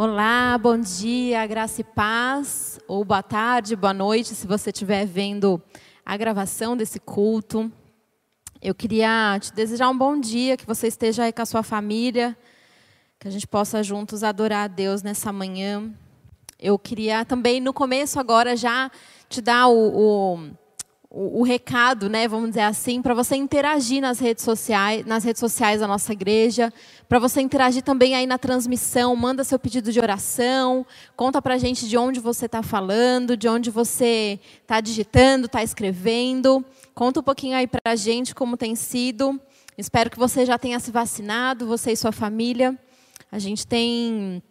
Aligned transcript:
Olá, 0.00 0.56
bom 0.56 0.78
dia, 0.78 1.44
graça 1.44 1.80
e 1.80 1.84
paz, 1.84 2.78
ou 2.86 3.04
boa 3.04 3.20
tarde, 3.20 3.74
boa 3.74 3.92
noite, 3.92 4.32
se 4.32 4.46
você 4.46 4.70
estiver 4.70 5.04
vendo 5.04 5.60
a 6.06 6.16
gravação 6.16 6.76
desse 6.76 7.00
culto. 7.00 7.68
Eu 8.62 8.76
queria 8.76 9.36
te 9.40 9.52
desejar 9.52 9.88
um 9.88 9.98
bom 9.98 10.16
dia, 10.20 10.56
que 10.56 10.64
você 10.64 10.86
esteja 10.86 11.24
aí 11.24 11.32
com 11.32 11.42
a 11.42 11.46
sua 11.46 11.64
família, 11.64 12.38
que 13.18 13.26
a 13.26 13.30
gente 13.32 13.44
possa 13.44 13.82
juntos 13.82 14.22
adorar 14.22 14.66
a 14.66 14.68
Deus 14.68 15.02
nessa 15.02 15.32
manhã. 15.32 15.92
Eu 16.60 16.78
queria 16.78 17.24
também, 17.24 17.60
no 17.60 17.72
começo 17.72 18.20
agora, 18.20 18.56
já 18.56 18.92
te 19.28 19.40
dar 19.40 19.66
o, 19.66 19.74
o 19.74 20.50
o, 21.10 21.42
recado, 21.42 22.10
né, 22.10 22.28
vamos 22.28 22.50
dizer 22.50 22.60
assim, 22.60 23.00
para 23.00 23.14
você 23.14 23.34
interagir 23.34 24.02
nas 24.02 24.18
redes 24.18 24.44
sociais, 24.44 25.06
nas 25.06 25.24
redes 25.24 25.40
sociais 25.40 25.80
da 25.80 25.86
nossa 25.86 26.12
igreja, 26.12 26.70
para 27.08 27.18
você 27.18 27.40
interagir 27.40 27.82
também 27.82 28.14
aí 28.14 28.26
na 28.26 28.36
transmissão, 28.36 29.16
manda 29.16 29.42
seu 29.42 29.58
pedido 29.58 29.90
de 29.90 29.98
oração, 29.98 30.84
conta 31.16 31.40
para 31.40 31.54
a 31.54 31.58
gente 31.58 31.88
de 31.88 31.96
onde 31.96 32.20
você 32.20 32.44
está 32.44 32.62
falando, 32.62 33.38
de 33.38 33.48
onde 33.48 33.70
você 33.70 34.38
está 34.60 34.82
digitando, 34.82 35.46
está 35.46 35.62
escrevendo, 35.62 36.62
conta 36.94 37.20
um 37.20 37.22
pouquinho 37.22 37.56
aí 37.56 37.66
para 37.66 37.80
a 37.86 37.96
gente 37.96 38.34
como 38.34 38.56
tem 38.56 38.74
sido. 38.74 39.40
Espero 39.78 40.10
que 40.10 40.18
você 40.18 40.44
já 40.44 40.58
tenha 40.58 40.78
se 40.78 40.90
vacinado, 40.90 41.66
você 41.66 41.92
e 41.92 41.96
sua 41.96 42.12
família. 42.12 42.78
A 43.32 43.38
gente 43.38 43.66
tem 43.66 44.42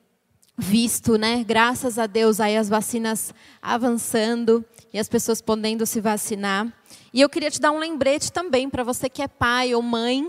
visto, 0.57 1.17
né, 1.17 1.43
graças 1.43 1.99
a 1.99 2.07
Deus, 2.07 2.39
aí 2.39 2.57
as 2.57 2.67
vacinas 2.67 3.31
avançando 3.61 4.65
e 4.91 4.97
as 4.97 5.07
pessoas 5.07 5.39
podendo 5.39 5.85
se 5.85 6.01
vacinar. 6.01 6.73
E 7.13 7.21
eu 7.21 7.29
queria 7.29 7.51
te 7.51 7.61
dar 7.61 7.71
um 7.71 7.77
lembrete 7.77 8.31
também 8.31 8.67
para 8.67 8.83
você 8.83 9.07
que 9.07 9.21
é 9.21 9.27
pai 9.27 9.75
ou 9.75 9.81
mãe, 9.83 10.27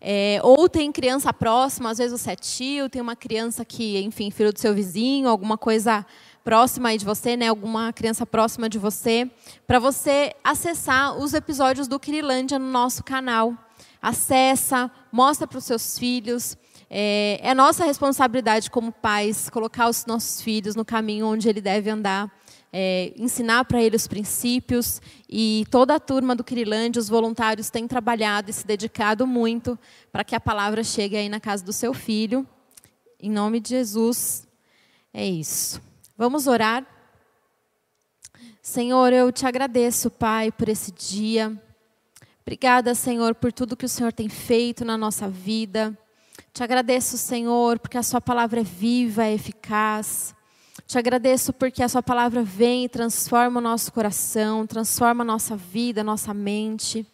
é, 0.00 0.40
ou 0.42 0.68
tem 0.68 0.90
criança 0.90 1.32
próxima, 1.32 1.90
às 1.90 1.98
vezes 1.98 2.18
você 2.18 2.32
é 2.32 2.36
tio, 2.36 2.88
tem 2.88 3.02
uma 3.02 3.16
criança 3.16 3.64
que, 3.64 3.98
enfim, 3.98 4.30
filho 4.30 4.52
do 4.52 4.58
seu 4.58 4.74
vizinho, 4.74 5.28
alguma 5.28 5.58
coisa 5.58 6.06
próxima 6.42 6.90
aí 6.90 6.98
de 6.98 7.04
você, 7.04 7.36
né, 7.36 7.48
alguma 7.48 7.92
criança 7.92 8.24
próxima 8.24 8.68
de 8.68 8.78
você, 8.78 9.30
para 9.66 9.78
você 9.78 10.32
acessar 10.44 11.18
os 11.18 11.34
episódios 11.34 11.88
do 11.88 11.98
Kirilândia 11.98 12.58
no 12.58 12.70
nosso 12.70 13.02
canal. 13.02 13.52
Acessa, 14.00 14.90
mostra 15.10 15.46
para 15.46 15.58
os 15.58 15.64
seus 15.64 15.98
filhos. 15.98 16.56
É, 16.88 17.40
é 17.42 17.54
nossa 17.54 17.84
responsabilidade 17.84 18.70
como 18.70 18.92
pais 18.92 19.50
colocar 19.50 19.88
os 19.88 20.06
nossos 20.06 20.40
filhos 20.40 20.76
no 20.76 20.84
caminho 20.84 21.26
onde 21.26 21.48
ele 21.48 21.60
deve 21.60 21.90
andar 21.90 22.30
é, 22.78 23.14
ensinar 23.16 23.64
para 23.64 23.82
ele 23.82 23.96
os 23.96 24.06
princípios. 24.06 25.00
E 25.26 25.66
toda 25.70 25.94
a 25.94 26.00
turma 26.00 26.36
do 26.36 26.44
Kirilândia, 26.44 27.00
os 27.00 27.08
voluntários, 27.08 27.70
têm 27.70 27.88
trabalhado 27.88 28.50
e 28.50 28.52
se 28.52 28.66
dedicado 28.66 29.26
muito 29.26 29.78
para 30.12 30.22
que 30.22 30.34
a 30.34 30.40
palavra 30.40 30.84
chegue 30.84 31.16
aí 31.16 31.28
na 31.28 31.40
casa 31.40 31.64
do 31.64 31.72
seu 31.72 31.94
filho. 31.94 32.46
Em 33.18 33.30
nome 33.30 33.60
de 33.60 33.70
Jesus, 33.70 34.46
é 35.12 35.24
isso. 35.24 35.80
Vamos 36.18 36.46
orar. 36.46 36.86
Senhor, 38.60 39.10
eu 39.10 39.32
te 39.32 39.46
agradeço, 39.46 40.10
Pai, 40.10 40.52
por 40.52 40.68
esse 40.68 40.92
dia. 40.92 41.58
Obrigada, 42.42 42.94
Senhor, 42.94 43.34
por 43.34 43.52
tudo 43.52 43.76
que 43.76 43.86
o 43.86 43.88
Senhor 43.88 44.12
tem 44.12 44.28
feito 44.28 44.84
na 44.84 44.98
nossa 44.98 45.28
vida. 45.28 45.96
Te 46.56 46.62
agradeço, 46.62 47.18
Senhor, 47.18 47.78
porque 47.78 47.98
a 47.98 48.02
Sua 48.02 48.18
palavra 48.18 48.60
é 48.60 48.64
viva, 48.64 49.26
é 49.26 49.34
eficaz. 49.34 50.34
Te 50.86 50.96
agradeço 50.96 51.52
porque 51.52 51.82
a 51.82 51.88
Sua 51.88 52.02
palavra 52.02 52.42
vem 52.42 52.86
e 52.86 52.88
transforma 52.88 53.60
o 53.60 53.62
nosso 53.62 53.92
coração, 53.92 54.66
transforma 54.66 55.22
a 55.22 55.26
nossa 55.26 55.54
vida, 55.54 56.00
a 56.00 56.04
nossa 56.04 56.32
mente. 56.32 57.06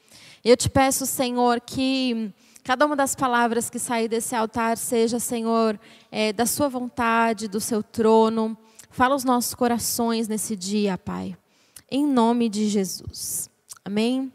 Eu 0.45 0.57
te 0.57 0.71
peço, 0.71 1.07
Senhor, 1.07 1.61
que 1.61 2.33
cada 2.63 2.87
uma 2.87 2.95
das 2.95 3.17
palavras 3.17 3.69
que 3.69 3.81
sair 3.81 4.07
desse 4.07 4.33
altar 4.37 4.77
seja, 4.79 5.19
Senhor, 5.19 5.77
é, 6.13 6.33
da 6.33 6.47
Sua 6.47 6.69
vontade, 6.69 7.49
do 7.49 7.61
Seu 7.61 7.83
trono. 7.83 8.57
Fala 8.91 9.17
os 9.17 9.25
nossos 9.25 9.57
corações 9.57 10.29
nesse 10.29 10.55
dia, 10.55 10.97
Pai. 10.97 11.37
Em 11.91 12.07
nome 12.07 12.49
de 12.49 12.69
Jesus. 12.69 13.51
Amém? 13.85 14.33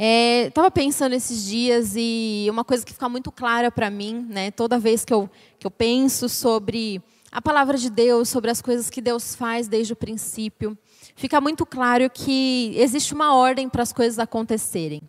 Estava 0.00 0.68
é, 0.68 0.70
pensando 0.70 1.12
esses 1.12 1.44
dias 1.44 1.94
e 1.96 2.46
uma 2.48 2.62
coisa 2.62 2.86
que 2.86 2.92
fica 2.92 3.08
muito 3.08 3.32
clara 3.32 3.68
para 3.68 3.90
mim, 3.90 4.24
né, 4.30 4.52
toda 4.52 4.78
vez 4.78 5.04
que 5.04 5.12
eu, 5.12 5.28
que 5.58 5.66
eu 5.66 5.72
penso 5.72 6.28
sobre 6.28 7.02
a 7.32 7.42
palavra 7.42 7.76
de 7.76 7.90
Deus, 7.90 8.28
sobre 8.28 8.48
as 8.48 8.62
coisas 8.62 8.88
que 8.88 9.00
Deus 9.00 9.34
faz 9.34 9.66
desde 9.66 9.92
o 9.92 9.96
princípio, 9.96 10.78
fica 11.16 11.40
muito 11.40 11.66
claro 11.66 12.08
que 12.08 12.72
existe 12.76 13.12
uma 13.12 13.34
ordem 13.34 13.68
para 13.68 13.82
as 13.82 13.92
coisas 13.92 14.20
acontecerem. 14.20 15.02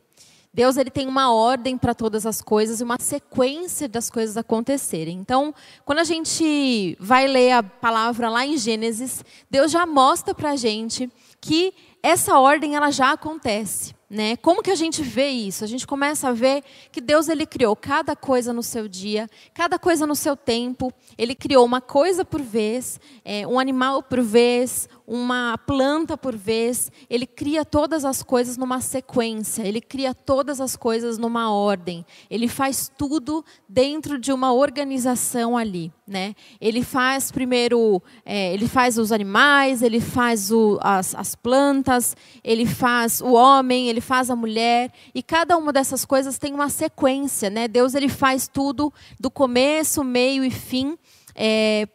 Deus 0.52 0.76
ele 0.76 0.90
tem 0.90 1.08
uma 1.08 1.32
ordem 1.32 1.78
para 1.78 1.94
todas 1.94 2.26
as 2.26 2.42
coisas 2.42 2.82
e 2.82 2.84
uma 2.84 2.98
sequência 3.00 3.88
das 3.88 4.10
coisas 4.10 4.38
acontecerem. 4.38 5.20
Então, 5.20 5.54
quando 5.86 6.00
a 6.00 6.04
gente 6.04 6.98
vai 7.00 7.28
ler 7.28 7.52
a 7.52 7.62
palavra 7.62 8.28
lá 8.28 8.44
em 8.44 8.58
Gênesis, 8.58 9.24
Deus 9.52 9.72
já 9.72 9.86
mostra 9.86 10.34
para 10.34 10.50
a 10.50 10.56
gente 10.56 11.12
que 11.40 11.72
essa 12.02 12.40
ordem 12.40 12.76
ela 12.76 12.90
já 12.90 13.12
acontece. 13.12 13.99
Né? 14.10 14.36
Como 14.38 14.64
que 14.64 14.72
a 14.72 14.76
gente 14.76 15.04
vê 15.04 15.28
isso? 15.28 15.64
A 15.64 15.68
gente 15.68 15.86
começa 15.86 16.30
a 16.30 16.32
ver 16.32 16.64
que 16.92 17.00
Deus 17.00 17.30
ele 17.30 17.46
criou 17.46 17.76
cada 17.76 18.16
coisa 18.16 18.52
no 18.52 18.64
seu 18.64 18.88
dia, 18.88 19.30
cada 19.54 19.78
coisa 19.78 20.08
no 20.08 20.16
seu 20.16 20.36
tempo. 20.36 20.92
Ele 21.16 21.36
criou 21.36 21.64
uma 21.64 21.80
coisa 21.80 22.26
por 22.26 22.42
vez, 22.42 23.00
é, 23.24 23.46
um 23.46 23.60
animal 23.60 24.02
por 24.02 24.20
vez, 24.22 24.90
uma 25.06 25.60
planta 25.60 26.18
por 26.18 26.36
vez. 26.36 26.92
Ele 27.08 27.28
cria 27.28 27.64
todas 27.64 28.04
as 28.04 28.24
coisas 28.24 28.58
numa 28.58 28.82
sequência. 28.82 29.62
Ele 29.62 29.80
cria 29.80 30.16
todas 30.16 30.60
as 30.60 30.76
coisas 30.76 31.20
numa 31.20 31.52
ordem. 31.54 32.04
Ele 32.32 32.48
faz 32.48 32.92
tudo 32.98 33.46
dentro 33.68 34.18
de 34.18 34.34
uma 34.34 34.52
organização 34.52 35.56
ali, 35.56 35.92
né? 36.10 36.36
Ele 36.60 36.84
faz 36.84 37.32
primeiro, 37.32 38.02
é, 38.26 38.54
ele 38.54 38.68
faz 38.68 38.98
os 38.98 39.12
animais, 39.12 39.82
ele 39.82 40.02
faz 40.02 40.52
o, 40.52 40.78
as, 40.82 41.16
as 41.16 41.36
plantas, 41.36 42.18
ele 42.44 42.66
faz 42.66 43.22
o 43.22 43.34
homem, 43.34 43.88
ele 43.88 44.02
faz 44.02 44.30
a 44.30 44.36
mulher, 44.36 44.92
e 45.14 45.22
cada 45.24 45.56
uma 45.58 45.72
dessas 45.72 46.04
coisas 46.04 46.38
tem 46.38 46.54
uma 46.54 46.70
sequência, 46.70 47.50
né? 47.50 47.68
Deus 47.68 47.94
ele 47.94 48.10
faz 48.10 48.48
tudo 48.48 48.92
do 49.20 49.30
começo, 49.30 50.04
meio 50.04 50.44
e 50.44 50.52
fim, 50.52 50.98
é, 51.36 51.88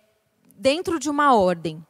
dentro 0.56 0.98
de 0.98 1.10
uma 1.10 1.34
ordem. 1.34 1.84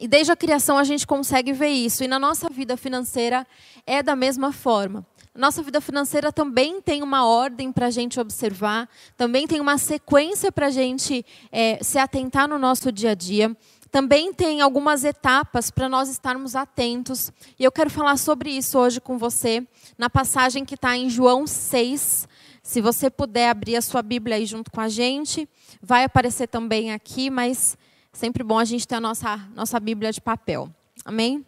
E 0.00 0.08
desde 0.08 0.32
a 0.32 0.36
criação 0.36 0.78
a 0.78 0.84
gente 0.84 1.06
consegue 1.06 1.52
ver 1.52 1.68
isso. 1.68 2.02
E 2.02 2.08
na 2.08 2.18
nossa 2.18 2.48
vida 2.48 2.76
financeira 2.76 3.46
é 3.86 4.02
da 4.02 4.16
mesma 4.16 4.50
forma. 4.50 5.06
Nossa 5.34 5.62
vida 5.62 5.80
financeira 5.80 6.32
também 6.32 6.80
tem 6.80 7.02
uma 7.02 7.26
ordem 7.26 7.70
para 7.70 7.86
a 7.86 7.90
gente 7.90 8.18
observar, 8.18 8.88
também 9.16 9.46
tem 9.46 9.60
uma 9.60 9.78
sequência 9.78 10.50
para 10.50 10.66
a 10.66 10.70
gente 10.70 11.24
é, 11.52 11.78
se 11.82 11.98
atentar 11.98 12.48
no 12.48 12.58
nosso 12.58 12.90
dia 12.90 13.12
a 13.12 13.14
dia 13.14 13.54
também 13.90 14.32
tem 14.32 14.60
algumas 14.60 15.04
etapas 15.04 15.70
para 15.70 15.88
nós 15.88 16.08
estarmos 16.08 16.54
atentos. 16.54 17.32
E 17.58 17.64
eu 17.64 17.72
quero 17.72 17.90
falar 17.90 18.16
sobre 18.16 18.50
isso 18.50 18.78
hoje 18.78 19.00
com 19.00 19.18
você, 19.18 19.66
na 19.98 20.08
passagem 20.08 20.64
que 20.64 20.76
está 20.76 20.96
em 20.96 21.10
João 21.10 21.46
6. 21.46 22.28
Se 22.62 22.80
você 22.80 23.10
puder 23.10 23.50
abrir 23.50 23.76
a 23.76 23.82
sua 23.82 24.00
Bíblia 24.00 24.36
aí 24.36 24.46
junto 24.46 24.70
com 24.70 24.80
a 24.80 24.88
gente, 24.88 25.48
vai 25.82 26.04
aparecer 26.04 26.46
também 26.46 26.92
aqui, 26.92 27.30
mas 27.30 27.76
sempre 28.12 28.42
bom 28.42 28.58
a 28.58 28.64
gente 28.64 28.86
ter 28.86 28.96
a 28.96 29.00
nossa, 29.00 29.36
nossa 29.54 29.78
Bíblia 29.80 30.12
de 30.12 30.20
papel. 30.20 30.70
Amém? 31.04 31.44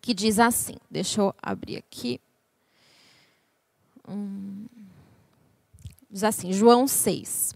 Que 0.00 0.14
diz 0.14 0.38
assim, 0.38 0.76
deixa 0.90 1.20
eu 1.20 1.34
abrir 1.42 1.76
aqui. 1.76 2.20
Hum, 4.08 4.66
diz 6.10 6.24
assim, 6.24 6.52
João 6.52 6.88
6. 6.88 7.54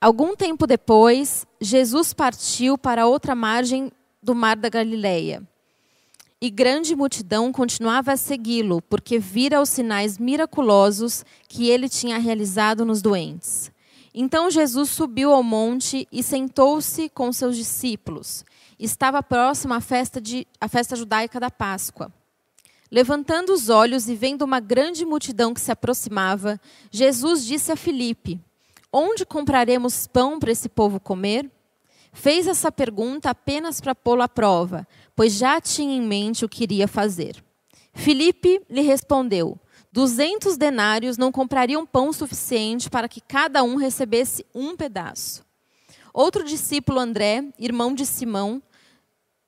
Algum 0.00 0.34
tempo 0.34 0.66
depois, 0.66 1.46
Jesus 1.60 2.14
partiu 2.14 2.78
para 2.78 3.06
outra 3.06 3.34
margem 3.34 3.92
do 4.22 4.34
mar 4.34 4.56
da 4.56 4.68
Galileia. 4.68 5.46
E 6.40 6.48
grande 6.48 6.96
multidão 6.96 7.52
continuava 7.52 8.12
a 8.12 8.16
segui-lo, 8.16 8.80
porque 8.80 9.18
vira 9.18 9.60
os 9.60 9.68
sinais 9.68 10.16
miraculosos 10.16 11.22
que 11.46 11.68
ele 11.68 11.86
tinha 11.86 12.16
realizado 12.16 12.82
nos 12.82 13.02
doentes. 13.02 13.70
Então 14.14 14.50
Jesus 14.50 14.90
subiu 14.90 15.32
ao 15.32 15.42
monte 15.42 16.06
e 16.10 16.22
sentou-se 16.22 17.08
com 17.08 17.32
seus 17.32 17.56
discípulos. 17.56 18.44
Estava 18.78 19.22
próxima 19.22 19.76
à 19.76 19.80
festa, 19.80 20.20
de, 20.20 20.46
à 20.60 20.68
festa 20.68 20.96
judaica 20.96 21.38
da 21.38 21.50
Páscoa. 21.50 22.12
Levantando 22.90 23.52
os 23.52 23.68
olhos 23.68 24.08
e 24.08 24.16
vendo 24.16 24.42
uma 24.42 24.58
grande 24.58 25.04
multidão 25.04 25.54
que 25.54 25.60
se 25.60 25.70
aproximava, 25.70 26.60
Jesus 26.90 27.44
disse 27.44 27.70
a 27.70 27.76
Filipe: 27.76 28.40
Onde 28.92 29.24
compraremos 29.24 30.08
pão 30.08 30.40
para 30.40 30.50
esse 30.50 30.68
povo 30.68 30.98
comer? 30.98 31.48
Fez 32.12 32.48
essa 32.48 32.72
pergunta 32.72 33.30
apenas 33.30 33.80
para 33.80 33.94
pô-lo 33.94 34.22
à 34.22 34.28
prova, 34.28 34.88
pois 35.14 35.34
já 35.34 35.60
tinha 35.60 35.94
em 35.94 36.02
mente 36.02 36.44
o 36.44 36.48
que 36.48 36.64
iria 36.64 36.88
fazer. 36.88 37.44
Filipe 37.94 38.60
lhe 38.68 38.80
respondeu: 38.80 39.56
Duzentos 39.92 40.56
denários 40.56 41.18
não 41.18 41.32
comprariam 41.32 41.84
pão 41.84 42.12
suficiente 42.12 42.88
para 42.88 43.08
que 43.08 43.20
cada 43.20 43.62
um 43.62 43.76
recebesse 43.76 44.46
um 44.54 44.76
pedaço. 44.76 45.44
Outro 46.12 46.44
discípulo, 46.44 47.00
André, 47.00 47.44
irmão 47.58 47.94
de 47.94 48.06
Simão, 48.06 48.62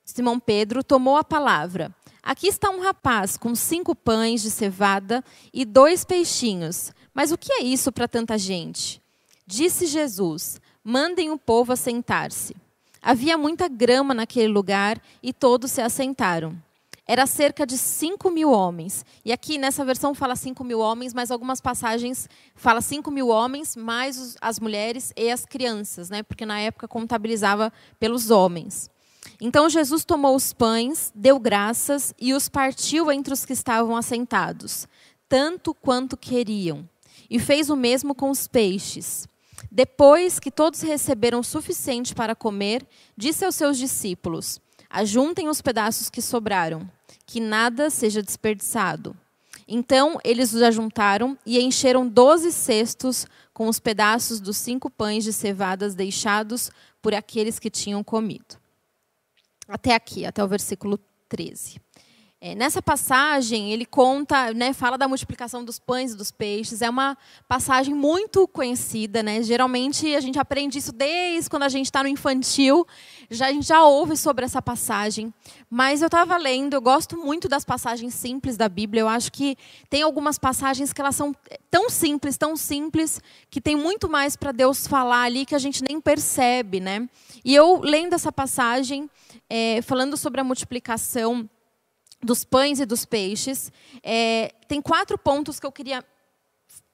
Simão 0.03 0.39
Pedro, 0.39 0.83
tomou 0.83 1.15
a 1.15 1.23
palavra. 1.23 1.95
Aqui 2.21 2.47
está 2.47 2.69
um 2.69 2.81
rapaz 2.81 3.37
com 3.37 3.55
cinco 3.55 3.95
pães 3.95 4.41
de 4.41 4.51
cevada 4.51 5.23
e 5.53 5.63
dois 5.63 6.03
peixinhos. 6.03 6.91
Mas 7.13 7.31
o 7.31 7.37
que 7.37 7.53
é 7.53 7.63
isso 7.63 7.91
para 7.91 8.07
tanta 8.07 8.37
gente? 8.37 9.01
Disse 9.45 9.85
Jesus: 9.85 10.59
mandem 10.83 11.31
o 11.31 11.37
povo 11.37 11.71
assentar-se. 11.71 12.55
Havia 13.01 13.37
muita 13.37 13.67
grama 13.67 14.13
naquele 14.13 14.47
lugar 14.47 15.01
e 15.21 15.31
todos 15.31 15.71
se 15.71 15.81
assentaram. 15.81 16.55
Era 17.05 17.25
cerca 17.25 17.65
de 17.65 17.77
5 17.77 18.31
mil 18.31 18.51
homens. 18.51 19.05
E 19.25 19.33
aqui 19.33 19.57
nessa 19.57 19.83
versão 19.83 20.13
fala 20.13 20.35
5 20.35 20.63
mil 20.63 20.79
homens, 20.79 21.13
mas 21.13 21.31
algumas 21.31 21.59
passagens 21.59 22.29
fala 22.55 22.79
5 22.79 23.11
mil 23.11 23.27
homens, 23.27 23.75
mais 23.75 24.37
as 24.39 24.59
mulheres 24.59 25.11
e 25.15 25.29
as 25.29 25.45
crianças, 25.45 26.09
né? 26.09 26.23
porque 26.23 26.45
na 26.45 26.59
época 26.59 26.87
contabilizava 26.87 27.73
pelos 27.99 28.31
homens. 28.31 28.89
Então 29.39 29.69
Jesus 29.69 30.05
tomou 30.05 30.35
os 30.35 30.53
pães, 30.53 31.11
deu 31.13 31.39
graças 31.39 32.13
e 32.19 32.33
os 32.33 32.47
partiu 32.47 33.11
entre 33.11 33.33
os 33.33 33.45
que 33.45 33.53
estavam 33.53 33.95
assentados, 33.95 34.87
tanto 35.27 35.73
quanto 35.73 36.15
queriam. 36.15 36.87
E 37.29 37.39
fez 37.39 37.69
o 37.69 37.75
mesmo 37.75 38.15
com 38.15 38.29
os 38.29 38.47
peixes. 38.47 39.27
Depois 39.71 40.39
que 40.39 40.51
todos 40.51 40.81
receberam 40.81 41.39
o 41.39 41.43
suficiente 41.43 42.13
para 42.13 42.35
comer, 42.35 42.85
disse 43.17 43.43
aos 43.43 43.55
seus 43.55 43.77
discípulos: 43.77 44.59
Ajuntem 44.95 45.49
os 45.49 45.59
pedaços 45.59 46.07
que 46.07 46.21
sobraram, 46.21 46.87
que 47.25 47.39
nada 47.39 47.89
seja 47.89 48.21
desperdiçado. 48.21 49.17
Então 49.67 50.19
eles 50.23 50.53
os 50.53 50.61
ajuntaram 50.61 51.35
e 51.43 51.59
encheram 51.59 52.07
doze 52.07 52.51
cestos 52.51 53.25
com 53.51 53.67
os 53.67 53.79
pedaços 53.79 54.39
dos 54.39 54.55
cinco 54.55 54.91
pães 54.91 55.23
de 55.23 55.33
cevadas 55.33 55.95
deixados 55.95 56.69
por 57.01 57.15
aqueles 57.15 57.57
que 57.57 57.71
tinham 57.71 58.03
comido. 58.03 58.55
Até 59.67 59.95
aqui, 59.95 60.27
até 60.27 60.43
o 60.43 60.47
versículo 60.47 60.99
13. 61.27 61.81
É, 62.45 62.53
nessa 62.53 62.81
passagem, 62.81 63.71
ele 63.71 63.85
conta, 63.85 64.53
né, 64.53 64.73
fala 64.73 64.97
da 64.97 65.07
multiplicação 65.07 65.63
dos 65.63 65.79
pães 65.79 66.11
e 66.11 66.17
dos 66.17 66.29
peixes. 66.29 66.81
É 66.81 66.89
uma 66.89 67.17
passagem 67.47 67.95
muito 67.95 68.45
conhecida. 68.49 69.23
Né? 69.23 69.41
Geralmente, 69.41 70.13
a 70.13 70.19
gente 70.19 70.37
aprende 70.37 70.77
isso 70.77 70.91
desde 70.91 71.49
quando 71.49 71.63
a 71.63 71.69
gente 71.69 71.85
está 71.85 72.03
no 72.03 72.09
infantil. 72.09 72.85
Já, 73.31 73.47
a 73.47 73.53
gente 73.53 73.65
já 73.65 73.85
ouve 73.85 74.17
sobre 74.17 74.43
essa 74.43 74.61
passagem. 74.61 75.33
Mas 75.69 76.01
eu 76.01 76.07
estava 76.07 76.35
lendo, 76.35 76.73
eu 76.73 76.81
gosto 76.81 77.15
muito 77.15 77.47
das 77.47 77.63
passagens 77.63 78.13
simples 78.13 78.57
da 78.57 78.67
Bíblia. 78.67 79.03
Eu 79.03 79.07
acho 79.07 79.31
que 79.31 79.55
tem 79.89 80.01
algumas 80.01 80.37
passagens 80.37 80.91
que 80.91 80.99
elas 80.99 81.15
são 81.15 81.33
tão 81.71 81.89
simples, 81.89 82.35
tão 82.35 82.57
simples, 82.57 83.21
que 83.49 83.61
tem 83.61 83.77
muito 83.77 84.09
mais 84.09 84.35
para 84.35 84.51
Deus 84.51 84.85
falar 84.85 85.21
ali 85.21 85.45
que 85.45 85.55
a 85.55 85.59
gente 85.59 85.81
nem 85.81 86.01
percebe. 86.01 86.81
Né? 86.81 87.07
E 87.45 87.55
eu, 87.55 87.79
lendo 87.79 88.15
essa 88.15 88.33
passagem, 88.33 89.09
é, 89.49 89.81
falando 89.81 90.17
sobre 90.17 90.41
a 90.41 90.43
multiplicação 90.43 91.49
dos 92.23 92.43
pães 92.43 92.79
e 92.79 92.85
dos 92.85 93.05
peixes. 93.05 93.71
É, 94.01 94.53
tem 94.67 94.81
quatro 94.81 95.17
pontos 95.17 95.59
que 95.59 95.65
eu 95.65 95.71
queria 95.71 96.03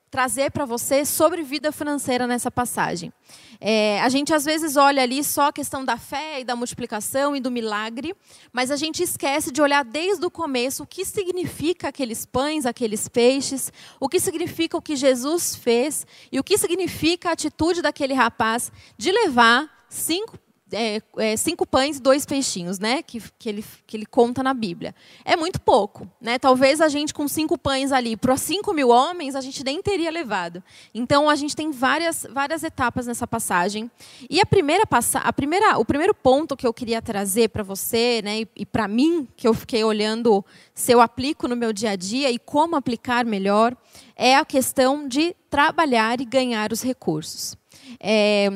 trazer 0.09 0.51
para 0.51 0.65
você 0.65 1.05
sobre 1.05 1.43
vida 1.43 1.71
financeira 1.71 2.25
nessa 2.25 2.49
passagem. 2.49 3.13
É, 3.61 4.01
a 4.01 4.09
gente 4.09 4.33
às 4.33 4.43
vezes 4.43 4.75
olha 4.75 5.03
ali 5.03 5.23
só 5.23 5.47
a 5.47 5.53
questão 5.53 5.85
da 5.85 5.97
fé 5.97 6.41
e 6.41 6.43
da 6.43 6.55
multiplicação 6.55 7.35
e 7.35 7.39
do 7.39 7.51
milagre, 7.51 8.15
mas 8.51 8.71
a 8.71 8.75
gente 8.75 9.03
esquece 9.03 9.51
de 9.51 9.61
olhar 9.61 9.83
desde 9.83 10.25
o 10.25 10.31
começo 10.31 10.83
o 10.83 10.87
que 10.87 11.05
significa 11.05 11.89
aqueles 11.89 12.25
pães, 12.25 12.65
aqueles 12.65 13.07
peixes, 13.07 13.71
o 13.99 14.09
que 14.09 14.19
significa 14.19 14.77
o 14.77 14.81
que 14.81 14.95
Jesus 14.95 15.55
fez 15.55 16.07
e 16.31 16.39
o 16.39 16.43
que 16.43 16.57
significa 16.57 17.29
a 17.29 17.33
atitude 17.33 17.81
daquele 17.81 18.13
rapaz 18.13 18.71
de 18.97 19.11
levar 19.11 19.69
cinco 19.89 20.39
é, 20.71 21.01
é, 21.17 21.35
cinco 21.37 21.65
pães 21.65 21.97
e 21.97 22.01
dois 22.01 22.25
peixinhos, 22.25 22.79
né? 22.79 23.01
Que, 23.01 23.21
que, 23.37 23.49
ele, 23.49 23.65
que 23.85 23.97
ele 23.97 24.05
conta 24.05 24.43
na 24.43 24.53
Bíblia. 24.53 24.93
É 25.25 25.35
muito 25.35 25.59
pouco, 25.59 26.07
né? 26.21 26.37
Talvez 26.37 26.81
a 26.81 26.87
gente 26.87 27.13
com 27.13 27.27
cinco 27.27 27.57
pães 27.57 27.91
ali 27.91 28.15
para 28.15 28.35
cinco 28.37 28.73
mil 28.73 28.89
homens 28.89 29.35
a 29.35 29.41
gente 29.41 29.63
nem 29.63 29.81
teria 29.81 30.11
levado. 30.11 30.63
Então 30.93 31.29
a 31.29 31.35
gente 31.35 31.55
tem 31.55 31.71
várias, 31.71 32.25
várias 32.29 32.63
etapas 32.63 33.07
nessa 33.07 33.27
passagem. 33.27 33.89
E 34.29 34.39
a 34.39 34.45
primeira 34.45 34.83
a 35.15 35.33
primeira, 35.33 35.77
o 35.77 35.85
primeiro 35.85 36.13
ponto 36.13 36.57
que 36.57 36.65
eu 36.65 36.73
queria 36.73 37.01
trazer 37.01 37.49
para 37.49 37.63
você, 37.63 38.21
né? 38.23 38.41
E, 38.41 38.47
e 38.57 38.65
para 38.65 38.87
mim 38.87 39.27
que 39.35 39.47
eu 39.47 39.53
fiquei 39.53 39.83
olhando 39.83 40.43
se 40.73 40.91
eu 40.91 41.01
aplico 41.01 41.47
no 41.47 41.55
meu 41.55 41.73
dia 41.73 41.91
a 41.91 41.95
dia 41.95 42.31
e 42.31 42.39
como 42.39 42.75
aplicar 42.75 43.25
melhor, 43.25 43.75
é 44.15 44.35
a 44.35 44.45
questão 44.45 45.07
de 45.07 45.35
trabalhar 45.49 46.21
e 46.21 46.25
ganhar 46.25 46.71
os 46.71 46.81
recursos. 46.81 47.57
É, 47.99 48.49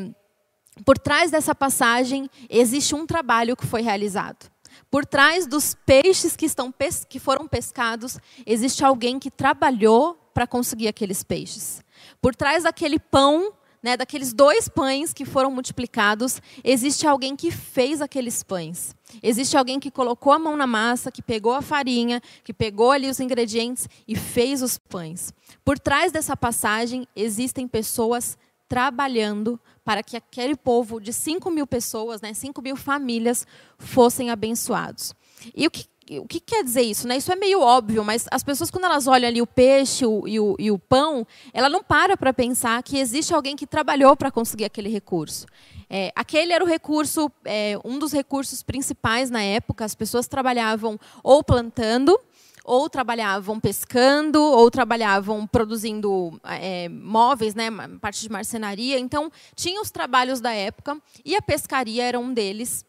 por 0.85 0.97
trás 0.97 1.29
dessa 1.29 1.53
passagem 1.53 2.29
existe 2.49 2.95
um 2.95 3.05
trabalho 3.05 3.55
que 3.55 3.65
foi 3.65 3.81
realizado. 3.81 4.51
Por 4.89 5.05
trás 5.05 5.45
dos 5.45 5.75
peixes 5.85 6.35
que, 6.35 6.45
estão, 6.45 6.73
que 7.07 7.19
foram 7.19 7.47
pescados, 7.47 8.17
existe 8.45 8.83
alguém 8.83 9.19
que 9.19 9.29
trabalhou 9.29 10.15
para 10.33 10.47
conseguir 10.47 10.87
aqueles 10.87 11.23
peixes. 11.23 11.83
Por 12.21 12.35
trás 12.35 12.63
daquele 12.63 12.97
pão, 12.97 13.53
né, 13.83 13.97
daqueles 13.97 14.33
dois 14.33 14.69
pães 14.69 15.13
que 15.13 15.25
foram 15.25 15.51
multiplicados, 15.51 16.41
existe 16.63 17.05
alguém 17.05 17.35
que 17.35 17.51
fez 17.51 18.01
aqueles 18.01 18.41
pães. 18.41 18.95
Existe 19.21 19.57
alguém 19.57 19.79
que 19.79 19.91
colocou 19.91 20.31
a 20.31 20.39
mão 20.39 20.55
na 20.55 20.65
massa, 20.65 21.11
que 21.11 21.21
pegou 21.21 21.53
a 21.53 21.61
farinha, 21.61 22.21
que 22.43 22.53
pegou 22.53 22.91
ali 22.91 23.09
os 23.09 23.19
ingredientes 23.19 23.87
e 24.07 24.15
fez 24.15 24.61
os 24.61 24.77
pães. 24.77 25.33
Por 25.63 25.77
trás 25.77 26.11
dessa 26.11 26.35
passagem 26.35 27.07
existem 27.15 27.67
pessoas 27.67 28.37
trabalhando 28.73 29.59
para 29.85 30.01
que 30.01 30.17
aquele 30.17 30.55
povo 30.55 30.99
de 30.99 31.13
5 31.13 31.51
mil 31.51 31.67
pessoas, 31.67 32.21
né, 32.21 32.33
5 32.33 32.59
mil 32.59 32.75
famílias, 32.75 33.45
fossem 33.77 34.31
abençoados. 34.31 35.13
E 35.55 35.67
o 35.67 35.69
que, 35.69 35.85
o 36.19 36.27
que 36.27 36.39
quer 36.39 36.63
dizer 36.63 36.81
isso? 36.81 37.07
Né? 37.07 37.17
Isso 37.17 37.31
é 37.31 37.35
meio 37.35 37.61
óbvio, 37.61 38.03
mas 38.03 38.25
as 38.31 38.43
pessoas, 38.43 38.71
quando 38.71 38.85
elas 38.85 39.05
olham 39.05 39.27
ali 39.27 39.39
o 39.43 39.45
peixe 39.45 40.07
o, 40.07 40.27
e, 40.27 40.39
o, 40.39 40.55
e 40.57 40.71
o 40.71 40.79
pão, 40.79 41.23
ela 41.53 41.69
não 41.69 41.83
para 41.83 42.17
para 42.17 42.33
pensar 42.33 42.81
que 42.81 42.97
existe 42.97 43.31
alguém 43.31 43.55
que 43.55 43.67
trabalhou 43.67 44.15
para 44.15 44.31
conseguir 44.31 44.65
aquele 44.65 44.89
recurso. 44.89 45.45
É, 45.87 46.11
aquele 46.15 46.51
era 46.51 46.63
o 46.63 46.67
recurso, 46.67 47.31
é, 47.45 47.77
um 47.85 47.99
dos 47.99 48.11
recursos 48.11 48.63
principais 48.63 49.29
na 49.29 49.43
época. 49.43 49.85
As 49.85 49.93
pessoas 49.93 50.27
trabalhavam 50.27 50.99
ou 51.21 51.43
plantando, 51.43 52.19
ou 52.63 52.89
trabalhavam 52.89 53.59
pescando, 53.59 54.41
ou 54.41 54.71
trabalhavam 54.71 55.45
produzindo 55.45 56.39
é, 56.43 56.87
móveis, 56.87 57.53
né, 57.53 57.69
parte 57.99 58.21
de 58.21 58.29
marcenaria. 58.29 58.97
Então, 58.97 59.31
tinha 59.55 59.81
os 59.81 59.91
trabalhos 59.91 60.39
da 60.39 60.53
época 60.53 60.97
e 61.25 61.35
a 61.35 61.41
pescaria 61.41 62.03
era 62.03 62.19
um 62.19 62.33
deles. 62.33 62.85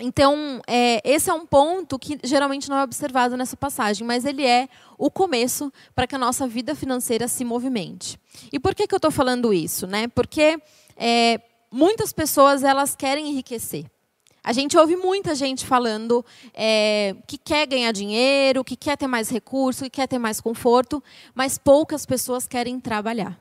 Então, 0.00 0.62
é, 0.66 1.02
esse 1.04 1.28
é 1.28 1.34
um 1.34 1.44
ponto 1.44 1.98
que 1.98 2.20
geralmente 2.22 2.70
não 2.70 2.78
é 2.78 2.84
observado 2.84 3.36
nessa 3.36 3.56
passagem, 3.56 4.06
mas 4.06 4.24
ele 4.24 4.46
é 4.46 4.68
o 4.96 5.10
começo 5.10 5.72
para 5.92 6.06
que 6.06 6.14
a 6.14 6.18
nossa 6.18 6.46
vida 6.46 6.74
financeira 6.74 7.26
se 7.26 7.44
movimente. 7.44 8.18
E 8.52 8.60
por 8.60 8.76
que, 8.76 8.86
que 8.86 8.94
eu 8.94 8.98
estou 8.98 9.10
falando 9.10 9.52
isso? 9.52 9.88
Né? 9.88 10.06
Porque 10.06 10.62
é, 10.96 11.40
muitas 11.70 12.12
pessoas 12.12 12.62
elas 12.62 12.94
querem 12.94 13.28
enriquecer. 13.28 13.86
A 14.42 14.52
gente 14.52 14.76
ouve 14.76 14.96
muita 14.96 15.34
gente 15.34 15.66
falando 15.66 16.24
é, 16.54 17.14
que 17.26 17.36
quer 17.36 17.66
ganhar 17.66 17.92
dinheiro, 17.92 18.64
que 18.64 18.76
quer 18.76 18.96
ter 18.96 19.06
mais 19.06 19.28
recurso, 19.28 19.84
que 19.84 19.90
quer 19.90 20.06
ter 20.06 20.18
mais 20.18 20.40
conforto, 20.40 21.02
mas 21.34 21.58
poucas 21.58 22.06
pessoas 22.06 22.46
querem 22.46 22.80
trabalhar. 22.80 23.38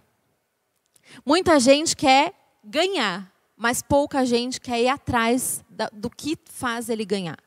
Muita 1.26 1.60
gente 1.60 1.96
quer 1.96 2.34
ganhar, 2.64 3.32
mas 3.56 3.82
pouca 3.82 4.26
gente 4.26 4.60
quer 4.60 4.82
ir 4.82 4.90
atrás 4.90 5.64
do 5.94 6.10
que 6.10 6.38
faz 6.46 6.90
ele 6.90 7.06
ganhar. 7.06 7.38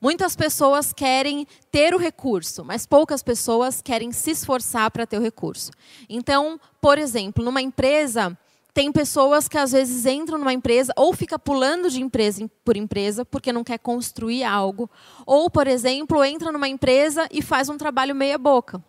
Muitas 0.00 0.34
pessoas 0.34 0.92
querem 0.92 1.46
ter 1.70 1.94
o 1.94 1.98
recurso, 1.98 2.64
mas 2.64 2.86
poucas 2.86 3.22
pessoas 3.22 3.80
querem 3.80 4.10
se 4.10 4.32
esforçar 4.32 4.90
para 4.90 5.06
ter 5.06 5.18
o 5.18 5.22
recurso. 5.22 5.70
Então, 6.08 6.58
por 6.80 6.98
exemplo, 6.98 7.44
numa 7.44 7.62
empresa, 7.62 8.36
tem 8.74 8.90
pessoas 8.90 9.48
que 9.48 9.58
às 9.58 9.72
vezes 9.72 10.06
entram 10.06 10.38
numa 10.38 10.52
empresa 10.52 10.92
ou 10.96 11.12
fica 11.12 11.38
pulando 11.38 11.90
de 11.90 12.00
empresa 12.00 12.50
por 12.64 12.76
empresa 12.76 13.24
porque 13.24 13.52
não 13.52 13.62
quer 13.62 13.78
construir 13.78 14.44
algo, 14.44 14.90
ou, 15.26 15.50
por 15.50 15.66
exemplo, 15.66 16.24
entra 16.24 16.50
numa 16.50 16.68
empresa 16.68 17.28
e 17.30 17.42
faz 17.42 17.68
um 17.68 17.76
trabalho 17.76 18.14
meia 18.14 18.38
boca. 18.38 18.82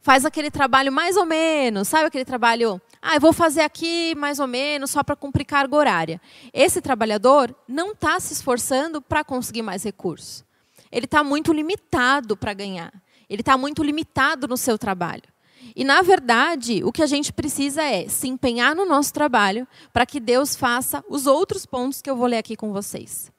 Faz 0.00 0.24
aquele 0.24 0.50
trabalho 0.50 0.90
mais 0.92 1.16
ou 1.16 1.24
menos, 1.24 1.86
sabe 1.86 2.06
aquele 2.06 2.24
trabalho, 2.24 2.82
ah, 3.00 3.14
eu 3.14 3.20
vou 3.20 3.32
fazer 3.32 3.60
aqui 3.60 4.14
mais 4.16 4.40
ou 4.40 4.48
menos 4.48 4.90
só 4.90 5.02
para 5.02 5.14
cumprir 5.14 5.44
carga 5.44 5.76
horária. 5.76 6.20
Esse 6.52 6.80
trabalhador 6.80 7.54
não 7.68 7.92
está 7.92 8.18
se 8.18 8.32
esforçando 8.32 9.00
para 9.00 9.22
conseguir 9.22 9.62
mais 9.62 9.84
recursos. 9.84 10.44
Ele 10.90 11.06
está 11.06 11.22
muito 11.24 11.52
limitado 11.52 12.36
para 12.36 12.52
ganhar. 12.52 12.92
Ele 13.30 13.40
está 13.40 13.56
muito 13.56 13.82
limitado 13.82 14.46
no 14.46 14.56
seu 14.56 14.76
trabalho. 14.76 15.31
E, 15.74 15.84
na 15.84 16.02
verdade, 16.02 16.82
o 16.84 16.92
que 16.92 17.02
a 17.02 17.06
gente 17.06 17.32
precisa 17.32 17.82
é 17.82 18.08
se 18.08 18.28
empenhar 18.28 18.74
no 18.74 18.84
nosso 18.84 19.12
trabalho 19.12 19.66
para 19.92 20.04
que 20.04 20.20
Deus 20.20 20.54
faça 20.54 21.02
os 21.08 21.26
outros 21.26 21.64
pontos 21.64 22.02
que 22.02 22.10
eu 22.10 22.16
vou 22.16 22.26
ler 22.26 22.38
aqui 22.38 22.56
com 22.56 22.72
vocês. 22.72 23.32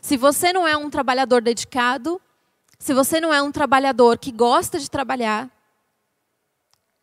Se 0.00 0.16
você 0.16 0.52
não 0.52 0.66
é 0.66 0.76
um 0.76 0.88
trabalhador 0.88 1.42
dedicado, 1.42 2.20
se 2.78 2.94
você 2.94 3.20
não 3.20 3.32
é 3.32 3.42
um 3.42 3.52
trabalhador 3.52 4.18
que 4.18 4.32
gosta 4.32 4.78
de 4.78 4.90
trabalhar, 4.90 5.50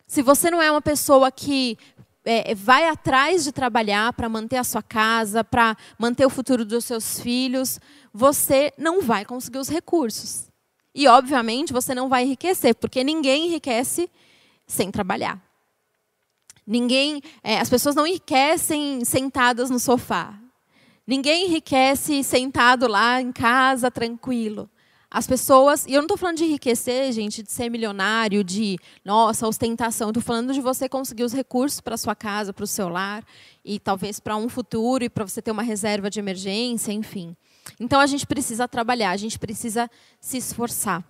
se 0.06 0.22
você 0.22 0.50
não 0.50 0.60
é 0.60 0.70
uma 0.70 0.82
pessoa 0.82 1.30
que 1.30 1.78
é, 2.24 2.54
vai 2.54 2.88
atrás 2.88 3.44
de 3.44 3.52
trabalhar 3.52 4.12
para 4.12 4.28
manter 4.28 4.56
a 4.56 4.64
sua 4.64 4.82
casa, 4.82 5.44
para 5.44 5.76
manter 5.98 6.26
o 6.26 6.30
futuro 6.30 6.64
dos 6.64 6.84
seus 6.84 7.20
filhos, 7.20 7.78
você 8.12 8.72
não 8.76 9.00
vai 9.00 9.24
conseguir 9.24 9.58
os 9.58 9.68
recursos. 9.68 10.48
E, 10.94 11.06
obviamente, 11.06 11.72
você 11.72 11.94
não 11.94 12.08
vai 12.08 12.24
enriquecer, 12.24 12.74
porque 12.74 13.04
ninguém 13.04 13.46
enriquece 13.46 14.10
sem 14.70 14.90
trabalhar. 14.90 15.42
Ninguém, 16.66 17.20
é, 17.42 17.58
as 17.58 17.68
pessoas 17.68 17.94
não 17.94 18.06
enriquecem 18.06 19.04
sentadas 19.04 19.70
no 19.70 19.80
sofá. 19.80 20.38
Ninguém 21.06 21.46
enriquece 21.46 22.22
sentado 22.22 22.86
lá 22.86 23.20
em 23.20 23.32
casa, 23.32 23.90
tranquilo. 23.90 24.70
As 25.10 25.26
pessoas, 25.26 25.84
e 25.86 25.94
eu 25.94 25.96
não 25.96 26.04
estou 26.04 26.16
falando 26.16 26.36
de 26.36 26.44
enriquecer, 26.44 27.10
gente, 27.10 27.42
de 27.42 27.50
ser 27.50 27.68
milionário, 27.68 28.44
de, 28.44 28.78
nossa, 29.04 29.48
ostentação. 29.48 30.10
Estou 30.10 30.22
falando 30.22 30.52
de 30.52 30.60
você 30.60 30.88
conseguir 30.88 31.24
os 31.24 31.32
recursos 31.32 31.80
para 31.80 31.96
sua 31.96 32.14
casa, 32.14 32.52
para 32.52 32.62
o 32.62 32.68
seu 32.68 32.88
lar, 32.88 33.24
e 33.64 33.80
talvez 33.80 34.20
para 34.20 34.36
um 34.36 34.48
futuro, 34.48 35.02
e 35.02 35.10
para 35.10 35.26
você 35.26 35.42
ter 35.42 35.50
uma 35.50 35.64
reserva 35.64 36.08
de 36.08 36.20
emergência, 36.20 36.92
enfim. 36.92 37.36
Então 37.80 37.98
a 37.98 38.06
gente 38.06 38.24
precisa 38.24 38.68
trabalhar, 38.68 39.10
a 39.10 39.16
gente 39.16 39.36
precisa 39.36 39.90
se 40.20 40.36
esforçar. 40.36 41.04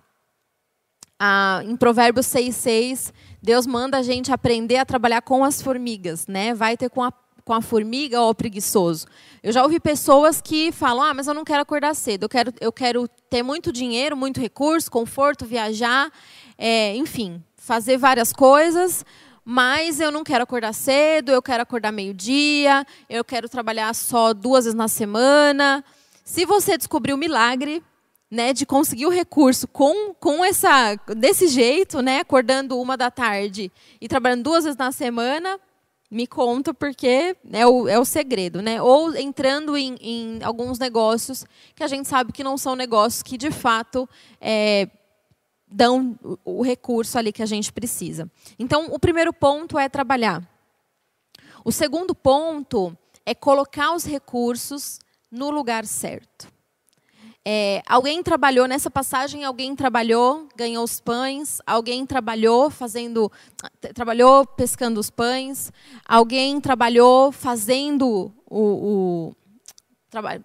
Ah, 1.23 1.61
em 1.63 1.75
Provérbios 1.75 2.25
6,6, 2.25 3.13
Deus 3.39 3.67
manda 3.67 3.95
a 3.95 4.01
gente 4.01 4.31
aprender 4.31 4.77
a 4.77 4.85
trabalhar 4.85 5.21
com 5.21 5.43
as 5.43 5.61
formigas, 5.61 6.25
né? 6.25 6.51
Vai 6.51 6.75
ter 6.75 6.89
com 6.89 7.03
a 7.03 7.13
com 7.43 7.53
a 7.53 7.61
formiga 7.61 8.19
ou 8.21 8.29
o 8.29 8.35
preguiçoso. 8.35 9.05
Eu 9.43 9.51
já 9.51 9.61
ouvi 9.61 9.79
pessoas 9.79 10.41
que 10.41 10.71
falam: 10.71 11.03
ah, 11.03 11.13
mas 11.13 11.27
eu 11.27 11.33
não 11.35 11.43
quero 11.43 11.61
acordar 11.61 11.93
cedo, 11.93 12.23
eu 12.23 12.29
quero, 12.29 12.53
eu 12.59 12.71
quero 12.71 13.07
ter 13.29 13.43
muito 13.43 13.71
dinheiro, 13.71 14.17
muito 14.17 14.39
recurso, 14.39 14.89
conforto, 14.89 15.45
viajar, 15.45 16.11
é, 16.57 16.95
enfim, 16.95 17.43
fazer 17.55 17.97
várias 17.97 18.33
coisas, 18.33 19.05
mas 19.45 19.99
eu 19.99 20.11
não 20.11 20.23
quero 20.23 20.43
acordar 20.43 20.73
cedo, 20.73 21.31
eu 21.31 21.41
quero 21.41 21.61
acordar 21.61 21.91
meio-dia, 21.91 22.83
eu 23.07 23.23
quero 23.23 23.47
trabalhar 23.47 23.93
só 23.93 24.33
duas 24.33 24.65
vezes 24.65 24.75
na 24.75 24.87
semana. 24.87 25.85
Se 26.23 26.45
você 26.45 26.77
descobrir 26.77 27.13
o 27.13 27.17
milagre, 27.17 27.83
né, 28.31 28.53
de 28.53 28.65
conseguir 28.65 29.05
o 29.05 29.09
recurso 29.09 29.67
com, 29.67 30.13
com 30.13 30.43
essa 30.43 30.95
desse 31.17 31.49
jeito, 31.49 32.01
né, 32.01 32.19
acordando 32.19 32.79
uma 32.79 32.95
da 32.95 33.11
tarde 33.11 33.69
e 33.99 34.07
trabalhando 34.07 34.43
duas 34.43 34.63
vezes 34.63 34.77
na 34.77 34.89
semana, 34.93 35.59
me 36.09 36.25
conta 36.25 36.73
porque 36.73 37.35
é 37.51 37.67
o, 37.67 37.89
é 37.89 37.99
o 37.99 38.03
segredo, 38.05 38.61
né? 38.61 38.81
Ou 38.81 39.15
entrando 39.15 39.77
em, 39.77 39.95
em 40.01 40.43
alguns 40.43 40.77
negócios 40.77 41.45
que 41.73 41.83
a 41.83 41.87
gente 41.87 42.07
sabe 42.07 42.33
que 42.33 42.43
não 42.43 42.57
são 42.57 42.75
negócios 42.75 43.23
que 43.23 43.37
de 43.37 43.49
fato 43.49 44.07
é, 44.41 44.89
dão 45.65 46.19
o 46.43 46.61
recurso 46.61 47.17
ali 47.17 47.31
que 47.31 47.41
a 47.41 47.45
gente 47.45 47.71
precisa. 47.71 48.29
Então, 48.59 48.87
o 48.91 48.99
primeiro 48.99 49.31
ponto 49.31 49.79
é 49.79 49.87
trabalhar. 49.87 50.45
O 51.63 51.71
segundo 51.71 52.13
ponto 52.13 52.95
é 53.25 53.33
colocar 53.33 53.93
os 53.93 54.03
recursos 54.03 54.99
no 55.31 55.49
lugar 55.49 55.85
certo. 55.85 56.51
É, 57.43 57.81
alguém 57.87 58.21
trabalhou 58.21 58.67
nessa 58.67 58.91
passagem, 58.91 59.43
alguém 59.43 59.75
trabalhou, 59.75 60.47
ganhou 60.55 60.83
os 60.83 61.01
pães, 61.01 61.59
alguém 61.65 62.05
trabalhou 62.05 62.69
fazendo, 62.69 63.31
trabalhou 63.95 64.45
pescando 64.45 64.99
os 64.99 65.09
pães, 65.09 65.71
alguém 66.07 66.61
trabalhou 66.61 67.31
fazendo 67.31 68.31
o, 68.47 68.59
o 68.59 69.35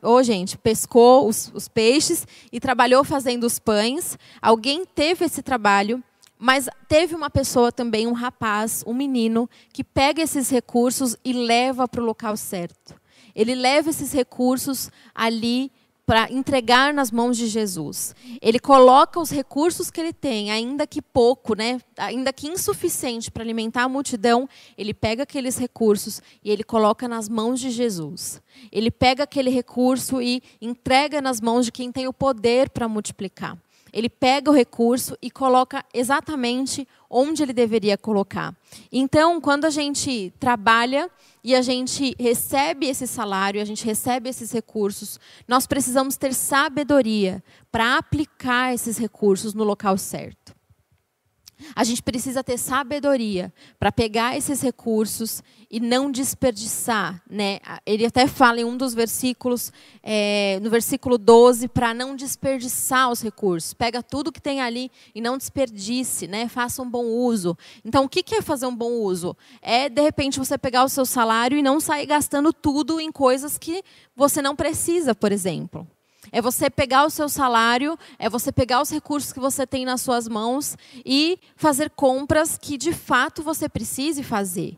oh, 0.02 0.22
gente, 0.22 0.56
pescou 0.56 1.28
os, 1.28 1.50
os 1.52 1.68
peixes 1.68 2.26
e 2.50 2.58
trabalhou 2.58 3.04
fazendo 3.04 3.44
os 3.44 3.58
pães. 3.58 4.16
Alguém 4.40 4.86
teve 4.86 5.26
esse 5.26 5.42
trabalho, 5.42 6.02
mas 6.38 6.66
teve 6.88 7.14
uma 7.14 7.28
pessoa 7.28 7.70
também, 7.70 8.06
um 8.06 8.14
rapaz, 8.14 8.82
um 8.86 8.94
menino, 8.94 9.50
que 9.70 9.84
pega 9.84 10.22
esses 10.22 10.48
recursos 10.48 11.14
e 11.22 11.34
leva 11.34 11.86
para 11.86 12.00
o 12.00 12.04
local 12.04 12.38
certo. 12.38 12.94
Ele 13.34 13.54
leva 13.54 13.90
esses 13.90 14.12
recursos 14.12 14.90
ali 15.14 15.70
para 16.06 16.32
entregar 16.32 16.94
nas 16.94 17.10
mãos 17.10 17.36
de 17.36 17.48
Jesus. 17.48 18.14
Ele 18.40 18.60
coloca 18.60 19.18
os 19.18 19.28
recursos 19.28 19.90
que 19.90 20.00
ele 20.00 20.12
tem, 20.12 20.52
ainda 20.52 20.86
que 20.86 21.02
pouco, 21.02 21.56
né, 21.56 21.80
ainda 21.98 22.32
que 22.32 22.46
insuficiente 22.46 23.28
para 23.28 23.42
alimentar 23.42 23.82
a 23.82 23.88
multidão, 23.88 24.48
ele 24.78 24.94
pega 24.94 25.24
aqueles 25.24 25.58
recursos 25.58 26.22
e 26.44 26.50
ele 26.50 26.62
coloca 26.62 27.08
nas 27.08 27.28
mãos 27.28 27.58
de 27.58 27.70
Jesus. 27.70 28.40
Ele 28.70 28.90
pega 28.90 29.24
aquele 29.24 29.50
recurso 29.50 30.22
e 30.22 30.40
entrega 30.62 31.20
nas 31.20 31.40
mãos 31.40 31.66
de 31.66 31.72
quem 31.72 31.90
tem 31.90 32.06
o 32.06 32.12
poder 32.12 32.70
para 32.70 32.88
multiplicar. 32.88 33.58
Ele 33.96 34.10
pega 34.10 34.50
o 34.50 34.54
recurso 34.54 35.16
e 35.22 35.30
coloca 35.30 35.82
exatamente 35.94 36.86
onde 37.08 37.42
ele 37.42 37.54
deveria 37.54 37.96
colocar. 37.96 38.54
Então, 38.92 39.40
quando 39.40 39.64
a 39.64 39.70
gente 39.70 40.34
trabalha 40.38 41.10
e 41.42 41.54
a 41.54 41.62
gente 41.62 42.14
recebe 42.20 42.86
esse 42.86 43.06
salário, 43.06 43.58
a 43.58 43.64
gente 43.64 43.86
recebe 43.86 44.28
esses 44.28 44.52
recursos, 44.52 45.18
nós 45.48 45.66
precisamos 45.66 46.18
ter 46.18 46.34
sabedoria 46.34 47.42
para 47.72 47.96
aplicar 47.96 48.74
esses 48.74 48.98
recursos 48.98 49.54
no 49.54 49.64
local 49.64 49.96
certo. 49.96 50.55
A 51.74 51.84
gente 51.84 52.02
precisa 52.02 52.44
ter 52.44 52.58
sabedoria 52.58 53.52
para 53.78 53.90
pegar 53.90 54.36
esses 54.36 54.60
recursos 54.60 55.42
e 55.70 55.80
não 55.80 56.10
desperdiçar. 56.10 57.22
Né? 57.28 57.60
Ele 57.84 58.06
até 58.06 58.26
fala 58.26 58.60
em 58.60 58.64
um 58.64 58.76
dos 58.76 58.94
versículos, 58.94 59.72
é, 60.02 60.58
no 60.62 60.70
versículo 60.70 61.18
12, 61.18 61.68
para 61.68 61.94
não 61.94 62.14
desperdiçar 62.14 63.10
os 63.10 63.22
recursos. 63.22 63.74
Pega 63.74 64.02
tudo 64.02 64.32
que 64.32 64.40
tem 64.40 64.60
ali 64.60 64.90
e 65.14 65.20
não 65.20 65.36
desperdice, 65.36 66.26
né? 66.26 66.48
faça 66.48 66.82
um 66.82 66.90
bom 66.90 67.04
uso. 67.04 67.56
Então, 67.84 68.04
o 68.04 68.08
que 68.08 68.34
é 68.34 68.42
fazer 68.42 68.66
um 68.66 68.76
bom 68.76 68.92
uso? 68.92 69.36
É, 69.62 69.88
de 69.88 70.02
repente, 70.02 70.38
você 70.38 70.58
pegar 70.58 70.84
o 70.84 70.88
seu 70.88 71.06
salário 71.06 71.58
e 71.58 71.62
não 71.62 71.80
sair 71.80 72.06
gastando 72.06 72.52
tudo 72.52 73.00
em 73.00 73.10
coisas 73.10 73.58
que 73.58 73.82
você 74.14 74.42
não 74.42 74.54
precisa, 74.54 75.14
por 75.14 75.32
exemplo. 75.32 75.86
É 76.32 76.40
você 76.40 76.68
pegar 76.68 77.04
o 77.04 77.10
seu 77.10 77.28
salário, 77.28 77.98
é 78.18 78.28
você 78.28 78.50
pegar 78.52 78.80
os 78.80 78.90
recursos 78.90 79.32
que 79.32 79.40
você 79.40 79.66
tem 79.66 79.84
nas 79.84 80.00
suas 80.00 80.28
mãos 80.28 80.76
e 81.04 81.38
fazer 81.56 81.90
compras 81.90 82.58
que 82.58 82.76
de 82.76 82.92
fato 82.92 83.42
você 83.42 83.68
precise 83.68 84.22
fazer. 84.22 84.76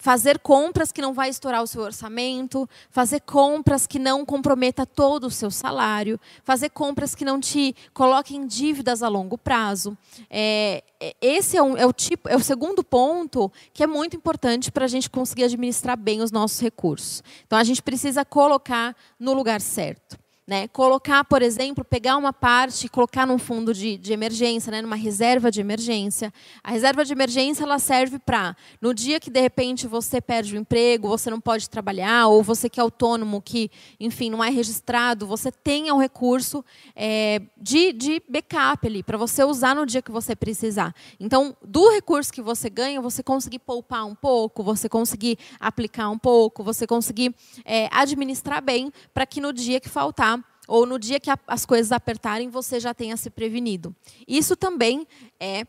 Fazer 0.00 0.38
compras 0.38 0.92
que 0.92 1.02
não 1.02 1.12
vai 1.12 1.28
estourar 1.28 1.60
o 1.60 1.66
seu 1.66 1.82
orçamento, 1.82 2.68
fazer 2.88 3.20
compras 3.20 3.84
que 3.84 3.98
não 3.98 4.24
comprometa 4.24 4.86
todo 4.86 5.26
o 5.26 5.30
seu 5.30 5.50
salário, 5.50 6.20
fazer 6.44 6.70
compras 6.70 7.16
que 7.16 7.24
não 7.24 7.40
te 7.40 7.74
coloquem 7.92 8.46
dívidas 8.46 9.02
a 9.02 9.08
longo 9.08 9.36
prazo. 9.36 9.98
É, 10.30 10.84
é 11.00 11.16
esse 11.20 11.56
é, 11.56 11.62
um, 11.62 11.76
é, 11.76 11.84
o 11.84 11.92
tipo, 11.92 12.28
é 12.28 12.36
o 12.36 12.40
segundo 12.40 12.84
ponto 12.84 13.50
que 13.72 13.82
é 13.82 13.88
muito 13.88 14.16
importante 14.16 14.70
para 14.70 14.84
a 14.84 14.88
gente 14.88 15.10
conseguir 15.10 15.44
administrar 15.44 15.96
bem 15.96 16.22
os 16.22 16.30
nossos 16.30 16.60
recursos. 16.60 17.22
Então 17.44 17.58
a 17.58 17.64
gente 17.64 17.82
precisa 17.82 18.24
colocar 18.24 18.94
no 19.18 19.32
lugar 19.32 19.60
certo. 19.60 20.16
Né? 20.48 20.66
Colocar, 20.68 21.24
por 21.24 21.42
exemplo, 21.42 21.84
pegar 21.84 22.16
uma 22.16 22.32
parte 22.32 22.86
e 22.86 22.88
colocar 22.88 23.26
num 23.26 23.36
fundo 23.36 23.74
de, 23.74 23.98
de 23.98 24.14
emergência, 24.14 24.70
né? 24.70 24.80
numa 24.80 24.96
reserva 24.96 25.50
de 25.50 25.60
emergência. 25.60 26.32
A 26.64 26.70
reserva 26.70 27.04
de 27.04 27.12
emergência 27.12 27.64
ela 27.64 27.78
serve 27.78 28.18
para, 28.18 28.56
no 28.80 28.94
dia 28.94 29.20
que 29.20 29.28
de 29.28 29.42
repente 29.42 29.86
você 29.86 30.22
perde 30.22 30.56
o 30.56 30.58
emprego, 30.58 31.06
você 31.06 31.28
não 31.28 31.38
pode 31.38 31.68
trabalhar, 31.68 32.28
ou 32.28 32.42
você 32.42 32.70
que 32.70 32.80
é 32.80 32.82
autônomo, 32.82 33.42
que, 33.42 33.70
enfim, 34.00 34.30
não 34.30 34.42
é 34.42 34.48
registrado, 34.48 35.26
você 35.26 35.52
tenha 35.52 35.94
um 35.94 35.98
recurso 35.98 36.64
é, 36.96 37.42
de, 37.54 37.92
de 37.92 38.22
backup 38.26 38.86
ali, 38.86 39.02
para 39.02 39.18
você 39.18 39.44
usar 39.44 39.74
no 39.74 39.84
dia 39.84 40.00
que 40.00 40.10
você 40.10 40.34
precisar. 40.34 40.94
Então, 41.20 41.54
do 41.62 41.90
recurso 41.90 42.32
que 42.32 42.40
você 42.40 42.70
ganha, 42.70 43.02
você 43.02 43.22
conseguir 43.22 43.58
poupar 43.58 44.06
um 44.06 44.14
pouco, 44.14 44.62
você 44.62 44.88
conseguir 44.88 45.38
aplicar 45.60 46.08
um 46.08 46.18
pouco, 46.18 46.64
você 46.64 46.86
conseguir 46.86 47.34
é, 47.66 47.86
administrar 47.92 48.62
bem, 48.62 48.90
para 49.12 49.26
que 49.26 49.42
no 49.42 49.52
dia 49.52 49.78
que 49.78 49.90
faltar, 49.90 50.37
ou 50.68 50.84
no 50.84 50.98
dia 50.98 51.18
que 51.18 51.30
as 51.46 51.64
coisas 51.64 51.90
apertarem, 51.90 52.50
você 52.50 52.78
já 52.78 52.92
tenha 52.92 53.16
se 53.16 53.30
prevenido. 53.30 53.96
Isso 54.28 54.54
também 54.54 55.06
é 55.40 55.66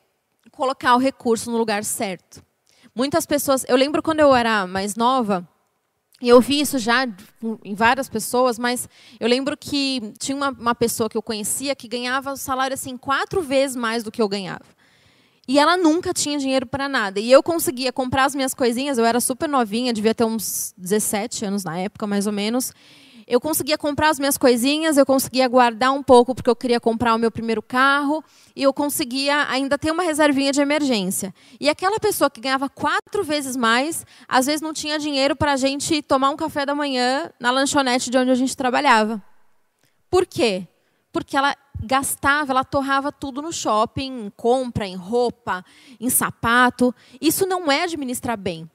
colocar 0.52 0.94
o 0.96 1.00
recurso 1.00 1.50
no 1.50 1.58
lugar 1.58 1.86
certo. 1.86 2.44
Muitas 2.94 3.26
pessoas, 3.26 3.66
eu 3.68 3.78
lembro 3.78 4.04
quando 4.04 4.20
eu 4.20 4.36
era 4.36 4.68
mais 4.68 4.96
nova, 4.96 5.48
e 6.22 6.28
eu 6.28 6.42
vi 6.42 6.60
isso 6.60 6.78
já 6.78 7.08
em 7.64 7.74
várias 7.74 8.10
pessoas, 8.10 8.60
mas 8.60 8.90
eu 9.20 9.28
lembro 9.28 9.56
que 9.56 10.14
tinha 10.20 10.36
uma, 10.36 10.50
uma 10.50 10.76
pessoa 10.76 11.10
que 11.10 11.18
eu 11.18 11.22
conhecia 11.22 11.74
que 11.74 11.88
ganhava 11.88 12.34
o 12.34 12.38
salário 12.38 12.74
assim 12.74 12.98
quatro 12.98 13.42
vezes 13.42 13.78
mais 13.78 14.04
do 14.04 14.12
que 14.12 14.22
eu 14.22 14.28
ganhava. 14.28 14.66
E 15.48 15.58
ela 15.58 15.78
nunca 15.78 16.14
tinha 16.14 16.38
dinheiro 16.38 16.68
para 16.68 16.90
nada. 16.90 17.22
E 17.22 17.32
eu 17.32 17.42
conseguia 17.42 17.92
comprar 17.94 18.26
as 18.26 18.36
minhas 18.36 18.54
coisinhas, 18.54 18.98
eu 18.98 19.06
era 19.06 19.22
super 19.22 19.48
novinha, 19.48 19.94
devia 19.94 20.14
ter 20.14 20.26
uns 20.26 20.74
17 20.78 21.46
anos 21.46 21.64
na 21.64 21.80
época, 21.80 22.06
mais 22.06 22.28
ou 22.28 22.34
menos 22.34 22.74
eu 23.30 23.40
conseguia 23.40 23.78
comprar 23.78 24.10
as 24.10 24.18
minhas 24.18 24.40
coisinhas, 24.40 24.98
eu 24.98 25.06
conseguia 25.06 25.48
guardar 25.48 25.92
um 25.94 26.02
pouco 26.02 26.34
porque 26.34 26.50
eu 26.50 26.56
queria 26.56 26.80
comprar 26.80 27.14
o 27.14 27.20
meu 27.20 27.30
primeiro 27.30 27.62
carro, 27.62 28.24
e 28.56 28.64
eu 28.64 28.74
conseguia 28.74 29.48
ainda 29.52 29.78
ter 29.78 29.92
uma 29.92 30.02
reservinha 30.02 30.52
de 30.52 30.60
emergência. 30.60 31.32
E 31.60 31.70
aquela 31.70 32.00
pessoa 32.00 32.28
que 32.28 32.42
ganhava 32.42 32.68
quatro 32.68 33.24
vezes 33.24 33.56
mais, 33.56 34.04
às 34.28 34.48
vezes 34.48 34.62
não 34.62 34.74
tinha 34.74 34.98
dinheiro 34.98 35.36
para 35.36 35.54
a 35.54 35.58
gente 35.58 36.02
tomar 36.02 36.32
um 36.32 36.36
café 36.36 36.66
da 36.66 36.74
manhã 36.74 37.32
na 37.40 37.52
lanchonete 37.52 38.10
de 38.10 38.18
onde 38.18 38.32
a 38.32 38.36
gente 38.36 38.58
trabalhava. 38.58 39.24
Por 40.10 40.26
quê? 40.26 40.68
Porque 41.12 41.38
ela 41.38 41.56
gastava, 41.84 42.52
ela 42.52 42.64
torrava 42.64 43.12
tudo 43.12 43.44
no 43.44 43.54
shopping, 43.54 44.26
em 44.26 44.30
compra, 44.32 44.88
em 44.88 44.96
roupa, 44.96 45.64
em 46.00 46.10
sapato. 46.10 46.94
Isso 47.22 47.46
não 47.46 47.72
é 47.72 47.84
administrar 47.84 48.38
bem. 48.38 48.68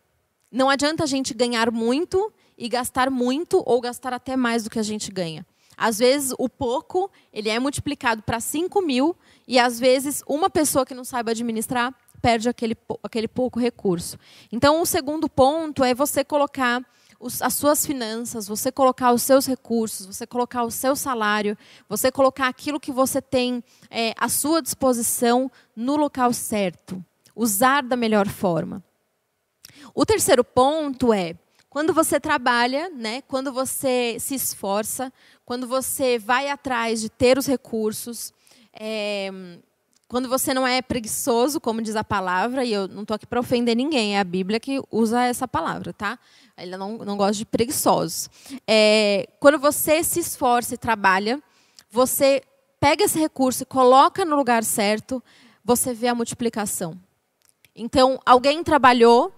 Não 0.51 0.71
adianta 0.71 1.03
a 1.03 1.07
gente 1.07 1.35
ganhar 1.35 1.73
muito 1.73 2.33
e 2.57 2.69
gastar 2.69 3.11
muito 3.11 3.63
ou 3.65 3.81
gastar 3.81 4.13
até 4.13 4.37
mais 4.37 4.65
do 4.65 4.71
que 4.71 4.79
a 4.79 4.83
gente 4.83 5.11
ganha. 5.11 5.47
Às 5.77 5.99
vezes, 5.99 6.33
o 6.39 6.49
pouco 6.49 7.11
ele 7.33 7.49
é 7.49 7.59
multiplicado 7.59 8.23
para 8.23 8.41
5 8.41 8.81
mil 8.83 9.17
e, 9.47 9.59
às 9.59 9.79
vezes, 9.79 10.23
uma 10.27 10.49
pessoa 10.49 10.87
que 10.87 10.95
não 10.95 11.05
saiba 11.05 11.33
administrar 11.33 11.93
perde 12.23 12.49
aquele, 12.49 12.77
aquele 13.03 13.29
pouco 13.29 13.59
recurso. 13.59 14.19
Então, 14.51 14.81
o 14.81 14.87
segundo 14.87 15.29
ponto 15.29 15.85
é 15.85 15.93
você 15.93 16.25
colocar 16.25 16.83
os, 17.21 17.43
as 17.43 17.55
suas 17.55 17.85
finanças, 17.85 18.47
você 18.47 18.71
colocar 18.71 19.13
os 19.13 19.23
seus 19.23 19.47
recursos, 19.47 20.07
você 20.07 20.27
colocar 20.27 20.63
o 20.63 20.71
seu 20.71 20.95
salário, 20.95 21.57
você 21.89 22.11
colocar 22.11 22.49
aquilo 22.49 22.81
que 22.81 22.93
você 22.93 23.21
tem 23.21 23.63
é, 23.91 24.15
à 24.17 24.29
sua 24.29 24.63
disposição 24.63 25.51
no 25.75 25.97
local 25.97 26.33
certo. 26.33 27.05
Usar 27.35 27.83
da 27.83 27.97
melhor 27.97 28.29
forma. 28.29 28.83
O 29.95 30.07
terceiro 30.07 30.45
ponto 30.45 31.13
é 31.13 31.35
quando 31.75 31.93
você 31.93 32.21
trabalha, 32.21 32.89
né, 32.89 33.21
quando 33.23 33.53
você 33.53 34.17
se 34.21 34.37
esforça, 34.37 35.13
quando 35.45 35.67
você 35.67 36.21
vai 36.21 36.49
atrás 36.49 37.01
de 37.01 37.09
ter 37.09 37.37
os 37.37 37.49
recursos, 37.49 38.33
é, 38.73 39.29
quando 40.07 40.29
você 40.29 40.55
não 40.55 40.65
é 40.65 40.81
preguiçoso, 40.81 41.61
como 41.61 41.83
diz 41.83 41.97
a 41.97 42.05
palavra, 42.05 42.65
e 42.65 42.73
eu 42.73 42.87
não 42.87 43.03
estou 43.03 43.17
aqui 43.17 43.27
para 43.27 43.41
ofender 43.41 43.75
ninguém, 43.75 44.15
é 44.15 44.21
a 44.21 44.25
Bíblia 44.25 44.61
que 44.61 44.81
usa 44.89 45.25
essa 45.25 45.49
palavra, 45.49 45.93
tá? 45.93 46.17
Ele 46.57 46.77
não, 46.77 46.99
não 46.99 47.17
gosta 47.17 47.35
de 47.35 47.45
preguiçosos. 47.45 48.31
É, 48.69 49.29
quando 49.41 49.59
você 49.59 50.05
se 50.05 50.21
esforça 50.21 50.75
e 50.75 50.79
trabalha, 50.79 51.43
você 51.91 52.41
pega 52.79 53.03
esse 53.03 53.19
recurso 53.19 53.65
e 53.65 53.67
coloca 53.67 54.25
no 54.25 54.37
lugar 54.37 54.63
certo, 54.63 55.21
você 55.65 55.93
vê 55.93 56.07
a 56.07 56.15
multiplicação. 56.15 56.97
Então, 57.75 58.21
alguém 58.25 58.63
trabalhou, 58.63 59.35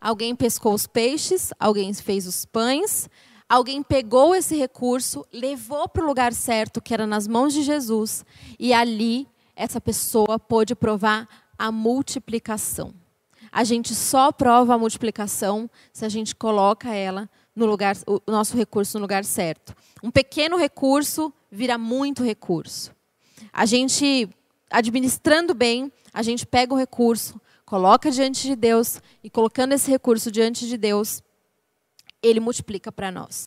Alguém 0.00 0.34
pescou 0.34 0.74
os 0.74 0.86
peixes, 0.86 1.52
alguém 1.58 1.92
fez 1.92 2.26
os 2.26 2.44
pães, 2.44 3.08
alguém 3.48 3.82
pegou 3.82 4.34
esse 4.34 4.56
recurso, 4.56 5.26
levou 5.32 5.88
para 5.88 6.04
o 6.04 6.06
lugar 6.06 6.32
certo, 6.32 6.80
que 6.80 6.94
era 6.94 7.06
nas 7.06 7.26
mãos 7.26 7.52
de 7.52 7.62
Jesus, 7.62 8.24
e 8.58 8.72
ali 8.72 9.26
essa 9.56 9.80
pessoa 9.80 10.38
pôde 10.38 10.74
provar 10.74 11.28
a 11.58 11.72
multiplicação. 11.72 12.94
A 13.50 13.64
gente 13.64 13.94
só 13.94 14.30
prova 14.30 14.74
a 14.74 14.78
multiplicação 14.78 15.68
se 15.92 16.04
a 16.04 16.08
gente 16.08 16.36
coloca 16.36 16.94
ela 16.94 17.28
no 17.56 17.66
lugar, 17.66 17.96
o 18.06 18.20
nosso 18.30 18.56
recurso 18.56 18.98
no 18.98 19.02
lugar 19.02 19.24
certo. 19.24 19.74
Um 20.02 20.12
pequeno 20.12 20.56
recurso 20.56 21.32
vira 21.50 21.76
muito 21.76 22.22
recurso. 22.22 22.92
A 23.52 23.66
gente 23.66 24.28
administrando 24.70 25.54
bem, 25.54 25.90
a 26.12 26.22
gente 26.22 26.46
pega 26.46 26.72
o 26.72 26.76
recurso, 26.76 27.40
coloca 27.68 28.10
diante 28.10 28.48
de 28.48 28.56
Deus 28.56 28.98
e 29.22 29.28
colocando 29.28 29.74
esse 29.74 29.90
recurso 29.90 30.32
diante 30.32 30.66
de 30.66 30.78
Deus, 30.78 31.22
ele 32.22 32.40
multiplica 32.40 32.90
para 32.90 33.10
nós. 33.10 33.46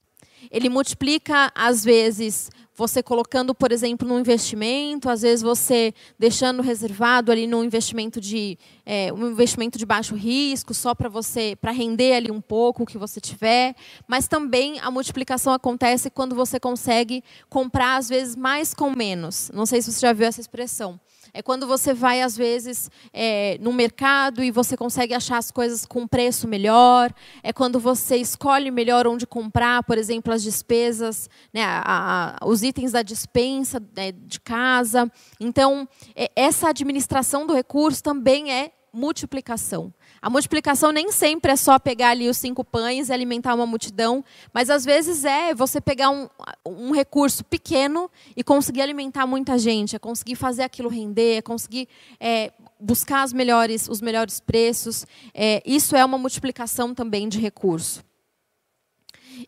Ele 0.51 0.69
multiplica, 0.69 1.51
às 1.55 1.83
vezes, 1.83 2.51
você 2.75 3.01
colocando, 3.01 3.55
por 3.55 3.71
exemplo, 3.71 4.07
num 4.07 4.19
investimento, 4.19 5.09
às 5.09 5.23
vezes 5.23 5.41
você 5.41 5.91
deixando 6.19 6.61
reservado 6.61 7.31
ali 7.31 7.47
num 7.47 7.63
investimento 7.63 8.21
de 8.21 8.59
é, 8.85 9.11
um 9.11 9.31
investimento 9.31 9.79
de 9.79 9.87
baixo 9.87 10.13
risco, 10.13 10.71
só 10.71 10.93
para 10.93 11.09
você, 11.09 11.55
para 11.59 11.71
render 11.71 12.13
ali 12.13 12.29
um 12.29 12.41
pouco 12.41 12.83
o 12.83 12.85
que 12.85 12.99
você 12.99 13.19
tiver. 13.19 13.75
Mas 14.07 14.27
também 14.27 14.79
a 14.81 14.91
multiplicação 14.91 15.51
acontece 15.51 16.11
quando 16.11 16.35
você 16.35 16.59
consegue 16.59 17.23
comprar, 17.49 17.95
às 17.95 18.07
vezes, 18.07 18.35
mais 18.35 18.71
com 18.71 18.95
menos. 18.95 19.49
Não 19.51 19.65
sei 19.65 19.81
se 19.81 19.91
você 19.91 19.99
já 19.99 20.13
viu 20.13 20.27
essa 20.27 20.41
expressão. 20.41 20.99
É 21.33 21.41
quando 21.41 21.65
você 21.65 21.93
vai, 21.93 22.21
às 22.21 22.35
vezes, 22.35 22.91
é, 23.13 23.57
no 23.61 23.71
mercado 23.71 24.43
e 24.43 24.51
você 24.51 24.75
consegue 24.75 25.13
achar 25.13 25.37
as 25.37 25.49
coisas 25.49 25.85
com 25.85 26.07
preço 26.07 26.47
melhor. 26.47 27.13
É 27.41 27.53
quando 27.53 27.79
você 27.79 28.17
escolhe 28.17 28.69
melhor 28.69 29.07
onde 29.07 29.25
comprar, 29.25 29.83
por 29.83 29.97
exemplo, 29.97 30.33
as 30.33 30.43
despesas, 30.43 31.29
né, 31.53 31.63
a, 31.63 32.35
a, 32.41 32.45
os 32.45 32.63
itens 32.63 32.91
da 32.91 33.01
dispensa 33.01 33.81
né, 33.95 34.11
de 34.11 34.39
casa. 34.39 35.09
Então, 35.39 35.87
é, 36.15 36.29
essa 36.35 36.69
administração 36.69 37.47
do 37.47 37.53
recurso 37.53 38.03
também 38.03 38.51
é 38.51 38.71
multiplicação. 38.93 39.93
A 40.21 40.29
multiplicação 40.29 40.91
nem 40.91 41.11
sempre 41.11 41.51
é 41.51 41.55
só 41.55 41.79
pegar 41.79 42.09
ali 42.09 42.29
os 42.29 42.37
cinco 42.37 42.63
pães 42.63 43.09
e 43.09 43.13
alimentar 43.13 43.55
uma 43.55 43.65
multidão, 43.65 44.23
mas 44.53 44.69
às 44.69 44.83
vezes 44.83 45.23
é 45.23 45.53
você 45.53 45.79
pegar 45.79 46.09
um, 46.09 46.27
um 46.65 46.91
recurso 46.91 47.43
pequeno 47.43 48.11
e 48.35 48.43
conseguir 48.43 48.81
alimentar 48.81 49.25
muita 49.25 49.57
gente, 49.57 49.95
é 49.95 49.99
conseguir 49.99 50.35
fazer 50.35 50.63
aquilo 50.63 50.89
render, 50.89 51.37
é 51.37 51.41
conseguir 51.41 51.87
é, 52.19 52.51
buscar 52.79 53.23
as 53.23 53.31
melhores, 53.31 53.87
os 53.87 54.01
melhores 54.01 54.39
preços. 54.39 55.05
É, 55.33 55.63
isso 55.65 55.95
é 55.95 56.03
uma 56.03 56.17
multiplicação 56.17 56.93
também 56.93 57.29
de 57.29 57.39
recurso. 57.39 58.03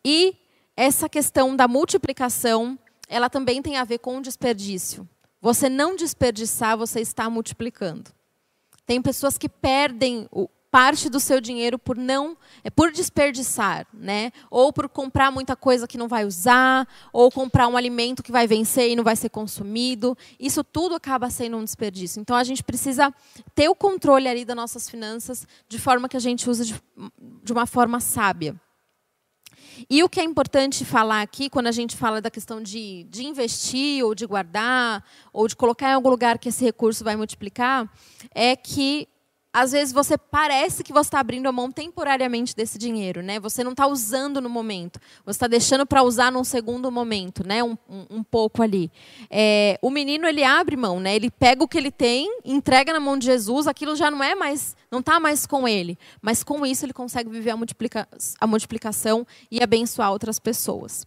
E 0.03 0.35
essa 0.75 1.09
questão 1.09 1.55
da 1.55 1.67
multiplicação, 1.67 2.79
ela 3.07 3.29
também 3.29 3.61
tem 3.61 3.77
a 3.77 3.83
ver 3.83 3.99
com 3.99 4.17
o 4.17 4.21
desperdício. 4.21 5.07
Você 5.41 5.69
não 5.69 5.95
desperdiçar, 5.95 6.77
você 6.77 7.01
está 7.01 7.29
multiplicando. 7.29 8.09
Tem 8.85 9.01
pessoas 9.01 9.37
que 9.37 9.47
perdem 9.47 10.27
o, 10.31 10.49
parte 10.73 11.07
do 11.07 11.19
seu 11.19 11.39
dinheiro 11.39 11.77
por 11.77 11.95
não 11.95 12.35
é 12.63 12.69
por 12.71 12.91
desperdiçar, 12.91 13.85
né? 13.93 14.31
Ou 14.49 14.73
por 14.73 14.89
comprar 14.89 15.31
muita 15.31 15.55
coisa 15.55 15.87
que 15.87 15.99
não 15.99 16.07
vai 16.07 16.25
usar, 16.25 16.87
ou 17.13 17.31
comprar 17.31 17.67
um 17.67 17.77
alimento 17.77 18.23
que 18.23 18.31
vai 18.31 18.47
vencer 18.47 18.89
e 18.89 18.95
não 18.95 19.03
vai 19.03 19.15
ser 19.15 19.29
consumido. 19.29 20.17
Isso 20.39 20.63
tudo 20.63 20.95
acaba 20.95 21.29
sendo 21.29 21.57
um 21.57 21.63
desperdício. 21.63 22.19
Então 22.19 22.35
a 22.35 22.43
gente 22.43 22.63
precisa 22.63 23.13
ter 23.53 23.69
o 23.69 23.75
controle 23.75 24.27
ali 24.27 24.43
das 24.43 24.55
nossas 24.55 24.89
finanças 24.89 25.45
de 25.69 25.77
forma 25.77 26.09
que 26.09 26.17
a 26.17 26.19
gente 26.19 26.49
use 26.49 26.65
de, 26.65 26.81
de 27.43 27.53
uma 27.53 27.67
forma 27.67 27.99
sábia. 27.99 28.59
E 29.89 30.03
o 30.03 30.09
que 30.09 30.19
é 30.19 30.23
importante 30.23 30.85
falar 30.85 31.21
aqui, 31.21 31.49
quando 31.49 31.67
a 31.67 31.71
gente 31.71 31.95
fala 31.95 32.21
da 32.21 32.29
questão 32.29 32.61
de, 32.61 33.03
de 33.05 33.25
investir, 33.25 34.03
ou 34.03 34.13
de 34.13 34.25
guardar, 34.25 35.03
ou 35.31 35.47
de 35.47 35.55
colocar 35.55 35.89
em 35.91 35.93
algum 35.93 36.09
lugar 36.09 36.37
que 36.37 36.49
esse 36.49 36.63
recurso 36.63 37.03
vai 37.03 37.15
multiplicar, 37.15 37.89
é 38.33 38.55
que 38.55 39.07
às 39.53 39.71
vezes 39.71 39.93
você 39.93 40.17
parece 40.17 40.83
que 40.83 40.91
você 40.91 41.07
está 41.07 41.19
abrindo 41.19 41.45
a 41.45 41.51
mão 41.51 41.71
temporariamente 41.71 42.55
desse 42.55 42.79
dinheiro, 42.79 43.21
né? 43.21 43.39
Você 43.39 43.63
não 43.63 43.71
está 43.71 43.85
usando 43.85 44.41
no 44.41 44.49
momento, 44.49 44.99
você 45.23 45.35
está 45.35 45.47
deixando 45.47 45.85
para 45.85 46.01
usar 46.01 46.31
num 46.31 46.43
segundo 46.43 46.91
momento, 46.91 47.47
né? 47.47 47.63
Um, 47.63 47.77
um, 47.87 48.05
um 48.09 48.23
pouco 48.23 48.63
ali. 48.63 48.91
É, 49.29 49.77
o 49.79 49.91
menino 49.91 50.27
ele 50.27 50.43
abre 50.43 50.75
mão, 50.75 50.99
né? 50.99 51.15
Ele 51.15 51.29
pega 51.29 51.63
o 51.63 51.67
que 51.67 51.77
ele 51.77 51.91
tem, 51.91 52.39
entrega 52.43 52.91
na 52.91 52.99
mão 52.99 53.15
de 53.15 53.27
Jesus, 53.27 53.67
aquilo 53.67 53.95
já 53.95 54.09
não 54.09 54.23
é 54.23 54.33
mais, 54.33 54.75
não 54.89 55.01
está 55.01 55.19
mais 55.19 55.45
com 55.45 55.67
ele, 55.67 55.99
mas 56.19 56.43
com 56.43 56.65
isso 56.65 56.83
ele 56.83 56.93
consegue 56.93 57.29
viver 57.29 57.51
a, 57.51 57.57
multiplica, 57.57 58.07
a 58.41 58.47
multiplicação 58.47 59.25
e 59.51 59.61
abençoar 59.61 60.11
outras 60.11 60.39
pessoas. 60.39 61.05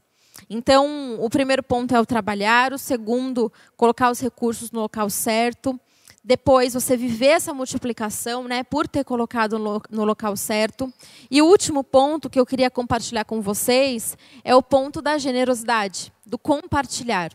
Então, 0.49 1.17
o 1.19 1.29
primeiro 1.29 1.65
ponto 1.65 1.97
é 1.97 2.01
o 2.01 2.07
trabalhar, 2.07 2.73
o 2.73 2.79
segundo, 2.79 3.53
colocar 3.77 4.11
os 4.11 4.21
recursos 4.21 4.71
no 4.71 4.81
local 4.81 5.11
certo 5.11 5.81
depois 6.27 6.75
você 6.75 6.97
viver 6.97 7.27
essa 7.27 7.55
multiplicação, 7.55 8.49
né, 8.49 8.65
por 8.65 8.89
ter 8.89 9.05
colocado 9.05 9.61
no, 9.61 10.05
local 10.05 10.37
certo. 10.37 10.93
E 11.31 11.41
o 11.41 11.47
último 11.47 11.85
ponto 11.85 12.29
que 12.29 12.41
eu 12.41 12.45
queria 12.45 12.69
compartilhar 12.69 13.25
com 13.25 13.41
vocês 13.41 14.19
é 14.43 14.53
o 14.53 14.61
ponto 14.61 15.01
da 15.01 15.19
generosidade, 15.19 16.13
do 16.27 16.37
compartilhar. 16.37 17.31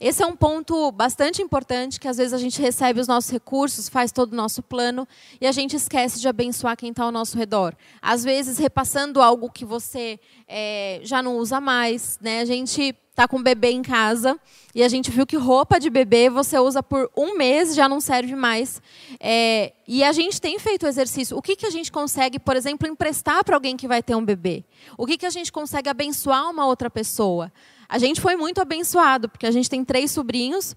Esse 0.00 0.22
é 0.22 0.26
um 0.26 0.34
ponto 0.34 0.90
bastante 0.92 1.42
importante, 1.42 2.00
que 2.00 2.08
às 2.08 2.16
vezes 2.16 2.32
a 2.32 2.38
gente 2.38 2.60
recebe 2.60 3.00
os 3.00 3.06
nossos 3.06 3.30
recursos, 3.30 3.86
faz 3.86 4.10
todo 4.10 4.32
o 4.32 4.36
nosso 4.36 4.62
plano 4.62 5.06
e 5.38 5.46
a 5.46 5.52
gente 5.52 5.76
esquece 5.76 6.18
de 6.18 6.26
abençoar 6.26 6.74
quem 6.74 6.90
está 6.90 7.04
ao 7.04 7.12
nosso 7.12 7.36
redor. 7.36 7.76
Às 8.00 8.24
vezes 8.24 8.56
repassando 8.56 9.20
algo 9.20 9.50
que 9.50 9.64
você 9.66 10.18
é, 10.48 11.00
já 11.02 11.22
não 11.22 11.36
usa 11.36 11.60
mais, 11.60 12.18
né? 12.22 12.40
A 12.40 12.46
gente 12.46 12.96
está 13.16 13.26
com 13.26 13.42
bebê 13.42 13.70
em 13.70 13.80
casa 13.80 14.38
e 14.74 14.82
a 14.82 14.88
gente 14.88 15.10
viu 15.10 15.26
que 15.26 15.36
roupa 15.36 15.80
de 15.80 15.88
bebê 15.88 16.28
você 16.28 16.58
usa 16.58 16.82
por 16.82 17.10
um 17.16 17.34
mês 17.34 17.74
já 17.74 17.88
não 17.88 17.98
serve 17.98 18.36
mais. 18.36 18.82
É, 19.18 19.72
e 19.88 20.04
a 20.04 20.12
gente 20.12 20.38
tem 20.38 20.58
feito 20.58 20.84
o 20.84 20.86
exercício. 20.86 21.34
O 21.34 21.40
que, 21.40 21.56
que 21.56 21.64
a 21.64 21.70
gente 21.70 21.90
consegue, 21.90 22.38
por 22.38 22.54
exemplo, 22.54 22.86
emprestar 22.86 23.42
para 23.42 23.56
alguém 23.56 23.74
que 23.74 23.88
vai 23.88 24.02
ter 24.02 24.14
um 24.14 24.22
bebê? 24.22 24.62
O 24.98 25.06
que, 25.06 25.16
que 25.16 25.24
a 25.24 25.30
gente 25.30 25.50
consegue 25.50 25.88
abençoar 25.88 26.50
uma 26.50 26.66
outra 26.66 26.90
pessoa? 26.90 27.50
A 27.88 27.96
gente 27.96 28.20
foi 28.20 28.36
muito 28.36 28.60
abençoado, 28.60 29.30
porque 29.30 29.46
a 29.46 29.50
gente 29.50 29.70
tem 29.70 29.82
três 29.82 30.10
sobrinhos. 30.10 30.76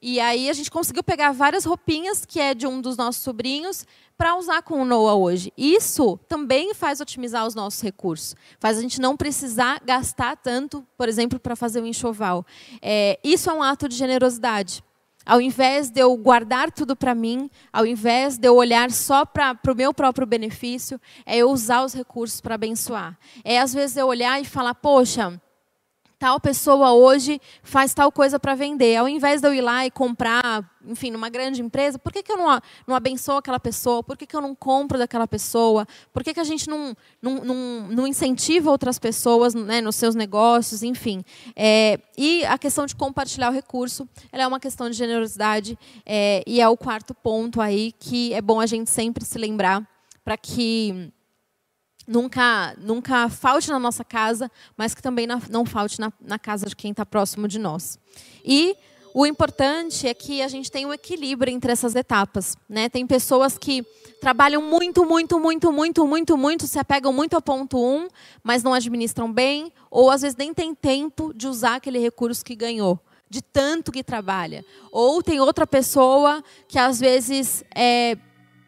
E 0.00 0.20
aí 0.20 0.48
a 0.48 0.52
gente 0.52 0.70
conseguiu 0.70 1.02
pegar 1.02 1.32
várias 1.32 1.64
roupinhas 1.64 2.24
que 2.24 2.40
é 2.40 2.54
de 2.54 2.66
um 2.66 2.80
dos 2.80 2.96
nossos 2.96 3.22
sobrinhos 3.22 3.86
para 4.16 4.36
usar 4.36 4.62
com 4.62 4.82
o 4.82 4.84
Noah 4.84 5.14
hoje. 5.14 5.52
Isso 5.56 6.18
também 6.28 6.74
faz 6.74 7.00
otimizar 7.00 7.46
os 7.46 7.54
nossos 7.54 7.80
recursos. 7.80 8.36
Faz 8.58 8.76
a 8.76 8.82
gente 8.82 9.00
não 9.00 9.16
precisar 9.16 9.80
gastar 9.84 10.36
tanto, 10.36 10.86
por 10.96 11.08
exemplo, 11.08 11.40
para 11.40 11.56
fazer 11.56 11.80
um 11.80 11.86
enxoval. 11.86 12.44
É, 12.82 13.18
isso 13.24 13.48
é 13.48 13.52
um 13.52 13.62
ato 13.62 13.88
de 13.88 13.96
generosidade. 13.96 14.84
Ao 15.24 15.40
invés 15.40 15.90
de 15.90 16.00
eu 16.00 16.16
guardar 16.16 16.70
tudo 16.72 16.96
para 16.96 17.14
mim, 17.14 17.50
ao 17.72 17.86
invés 17.86 18.38
de 18.38 18.48
eu 18.48 18.56
olhar 18.56 18.90
só 18.90 19.24
para 19.24 19.56
o 19.70 19.74
meu 19.74 19.92
próprio 19.94 20.26
benefício, 20.26 21.00
é 21.24 21.38
eu 21.38 21.50
usar 21.50 21.84
os 21.84 21.94
recursos 21.94 22.40
para 22.40 22.54
abençoar. 22.54 23.18
É 23.44 23.60
às 23.60 23.72
vezes 23.72 23.96
eu 23.96 24.06
olhar 24.06 24.40
e 24.40 24.44
falar, 24.44 24.74
poxa, 24.74 25.40
tal 26.20 26.38
pessoa 26.38 26.92
hoje 26.92 27.40
faz 27.62 27.94
tal 27.94 28.12
coisa 28.12 28.38
para 28.38 28.54
vender. 28.54 28.94
Ao 28.94 29.08
invés 29.08 29.40
de 29.40 29.48
eu 29.48 29.54
ir 29.54 29.62
lá 29.62 29.86
e 29.86 29.90
comprar, 29.90 30.70
enfim, 30.84 31.10
numa 31.10 31.30
grande 31.30 31.62
empresa, 31.62 31.98
por 31.98 32.12
que, 32.12 32.22
que 32.22 32.30
eu 32.30 32.36
não, 32.36 32.60
não 32.86 32.94
abençoo 32.94 33.38
aquela 33.38 33.58
pessoa? 33.58 34.02
Por 34.02 34.18
que, 34.18 34.26
que 34.26 34.36
eu 34.36 34.40
não 34.42 34.54
compro 34.54 34.98
daquela 34.98 35.26
pessoa? 35.26 35.86
Por 36.12 36.22
que, 36.22 36.34
que 36.34 36.40
a 36.40 36.44
gente 36.44 36.68
não, 36.68 36.94
não, 37.22 37.36
não, 37.36 37.56
não 37.88 38.06
incentiva 38.06 38.70
outras 38.70 38.98
pessoas 38.98 39.54
né, 39.54 39.80
nos 39.80 39.96
seus 39.96 40.14
negócios? 40.14 40.82
Enfim. 40.82 41.24
É, 41.56 41.98
e 42.18 42.44
a 42.44 42.58
questão 42.58 42.84
de 42.84 42.94
compartilhar 42.94 43.48
o 43.48 43.54
recurso, 43.54 44.06
ela 44.30 44.42
é 44.42 44.46
uma 44.46 44.60
questão 44.60 44.90
de 44.90 44.96
generosidade 44.96 45.78
é, 46.04 46.42
e 46.46 46.60
é 46.60 46.68
o 46.68 46.76
quarto 46.76 47.14
ponto 47.14 47.62
aí 47.62 47.92
que 47.92 48.34
é 48.34 48.42
bom 48.42 48.60
a 48.60 48.66
gente 48.66 48.90
sempre 48.90 49.24
se 49.24 49.38
lembrar 49.38 49.82
para 50.22 50.36
que 50.36 51.10
nunca, 52.06 52.74
nunca 52.78 53.28
falte 53.28 53.70
na 53.70 53.78
nossa 53.78 54.04
casa, 54.04 54.50
mas 54.76 54.94
que 54.94 55.02
também 55.02 55.26
não 55.26 55.64
falte 55.64 56.00
na, 56.00 56.12
na 56.20 56.38
casa 56.38 56.66
de 56.66 56.76
quem 56.76 56.90
está 56.90 57.04
próximo 57.06 57.46
de 57.46 57.58
nós. 57.58 57.98
E 58.44 58.76
o 59.12 59.26
importante 59.26 60.06
é 60.06 60.14
que 60.14 60.40
a 60.40 60.48
gente 60.48 60.70
tenha 60.70 60.86
um 60.86 60.92
equilíbrio 60.92 61.52
entre 61.52 61.72
essas 61.72 61.94
etapas. 61.94 62.56
Né? 62.68 62.88
Tem 62.88 63.06
pessoas 63.06 63.58
que 63.58 63.84
trabalham 64.20 64.62
muito, 64.62 65.04
muito, 65.04 65.40
muito, 65.40 65.72
muito, 65.72 66.06
muito, 66.06 66.36
muito, 66.36 66.66
se 66.66 66.78
apegam 66.78 67.12
muito 67.12 67.34
ao 67.34 67.42
ponto 67.42 67.78
1, 67.78 67.80
um, 67.80 68.08
mas 68.42 68.62
não 68.62 68.72
administram 68.72 69.32
bem, 69.32 69.72
ou 69.90 70.10
às 70.10 70.22
vezes 70.22 70.36
nem 70.36 70.54
tem 70.54 70.74
tempo 70.74 71.32
de 71.34 71.48
usar 71.48 71.76
aquele 71.76 71.98
recurso 71.98 72.44
que 72.44 72.54
ganhou, 72.54 73.00
de 73.28 73.42
tanto 73.42 73.90
que 73.90 74.04
trabalha. 74.04 74.64
Ou 74.92 75.22
tem 75.22 75.40
outra 75.40 75.66
pessoa 75.66 76.44
que 76.68 76.78
às 76.78 77.00
vezes 77.00 77.64
é, 77.74 78.16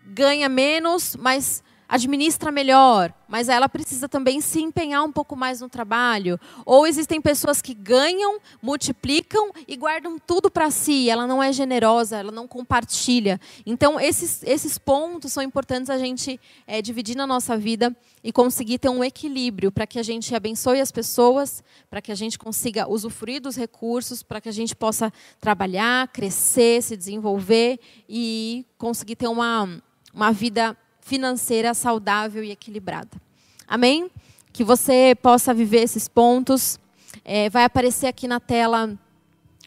ganha 0.06 0.48
menos, 0.48 1.14
mas 1.16 1.62
administra 1.92 2.50
melhor, 2.50 3.12
mas 3.28 3.50
ela 3.50 3.68
precisa 3.68 4.08
também 4.08 4.40
se 4.40 4.62
empenhar 4.62 5.04
um 5.04 5.12
pouco 5.12 5.36
mais 5.36 5.60
no 5.60 5.68
trabalho. 5.68 6.40
Ou 6.64 6.86
existem 6.86 7.20
pessoas 7.20 7.60
que 7.60 7.74
ganham, 7.74 8.40
multiplicam 8.62 9.50
e 9.68 9.76
guardam 9.76 10.18
tudo 10.18 10.50
para 10.50 10.70
si. 10.70 11.10
Ela 11.10 11.26
não 11.26 11.42
é 11.42 11.52
generosa, 11.52 12.16
ela 12.16 12.32
não 12.32 12.48
compartilha. 12.48 13.38
Então, 13.66 14.00
esses, 14.00 14.42
esses 14.42 14.78
pontos 14.78 15.34
são 15.34 15.42
importantes 15.42 15.90
a 15.90 15.98
gente 15.98 16.40
é, 16.66 16.80
dividir 16.80 17.14
na 17.14 17.26
nossa 17.26 17.58
vida 17.58 17.94
e 18.24 18.32
conseguir 18.32 18.78
ter 18.78 18.88
um 18.88 19.04
equilíbrio 19.04 19.70
para 19.70 19.86
que 19.86 19.98
a 19.98 20.02
gente 20.02 20.34
abençoe 20.34 20.80
as 20.80 20.90
pessoas, 20.90 21.62
para 21.90 22.00
que 22.00 22.10
a 22.10 22.14
gente 22.14 22.38
consiga 22.38 22.90
usufruir 22.90 23.42
dos 23.42 23.54
recursos, 23.54 24.22
para 24.22 24.40
que 24.40 24.48
a 24.48 24.52
gente 24.52 24.74
possa 24.74 25.12
trabalhar, 25.38 26.08
crescer, 26.08 26.82
se 26.82 26.96
desenvolver 26.96 27.78
e 28.08 28.64
conseguir 28.78 29.16
ter 29.16 29.28
uma, 29.28 29.68
uma 30.14 30.32
vida 30.32 30.74
financeira 31.02 31.74
saudável 31.74 32.42
e 32.42 32.50
equilibrada. 32.50 33.20
Amém? 33.68 34.10
Que 34.52 34.64
você 34.64 35.14
possa 35.20 35.52
viver 35.52 35.82
esses 35.82 36.08
pontos. 36.08 36.78
É, 37.24 37.50
vai 37.50 37.64
aparecer 37.64 38.06
aqui 38.06 38.26
na 38.26 38.40
tela 38.40 38.98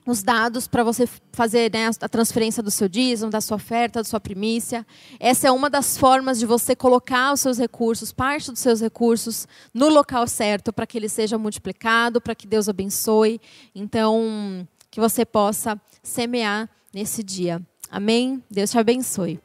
os 0.06 0.22
dados 0.22 0.68
para 0.68 0.84
você 0.84 1.08
fazer 1.32 1.72
né, 1.74 1.90
a 2.00 2.10
transferência 2.10 2.62
do 2.62 2.70
seu 2.70 2.88
dízimo, 2.88 3.32
da 3.32 3.42
sua 3.42 3.56
oferta, 3.56 4.00
da 4.00 4.04
sua 4.04 4.20
primícia. 4.20 4.86
Essa 5.20 5.48
é 5.48 5.52
uma 5.52 5.70
das 5.70 5.98
formas 5.98 6.38
de 6.38 6.46
você 6.46 6.76
colocar 6.76 7.34
os 7.34 7.40
seus 7.40 7.58
recursos, 7.58 8.12
parte 8.12 8.52
dos 8.52 8.60
seus 8.60 8.82
recursos, 8.82 9.48
no 9.74 9.90
local 9.90 10.28
certo 10.28 10.72
para 10.72 10.86
que 10.86 10.98
ele 10.98 11.10
seja 11.10 11.38
multiplicado, 11.38 12.22
para 12.22 12.36
que 12.36 12.46
Deus 12.46 12.70
abençoe. 12.70 13.42
Então, 13.74 14.68
que 14.92 15.00
você 15.00 15.26
possa 15.26 15.80
semear 16.04 16.70
nesse 16.94 17.24
dia. 17.24 17.62
Amém? 17.90 18.44
Deus 18.50 18.70
te 18.70 18.78
abençoe. 18.78 19.40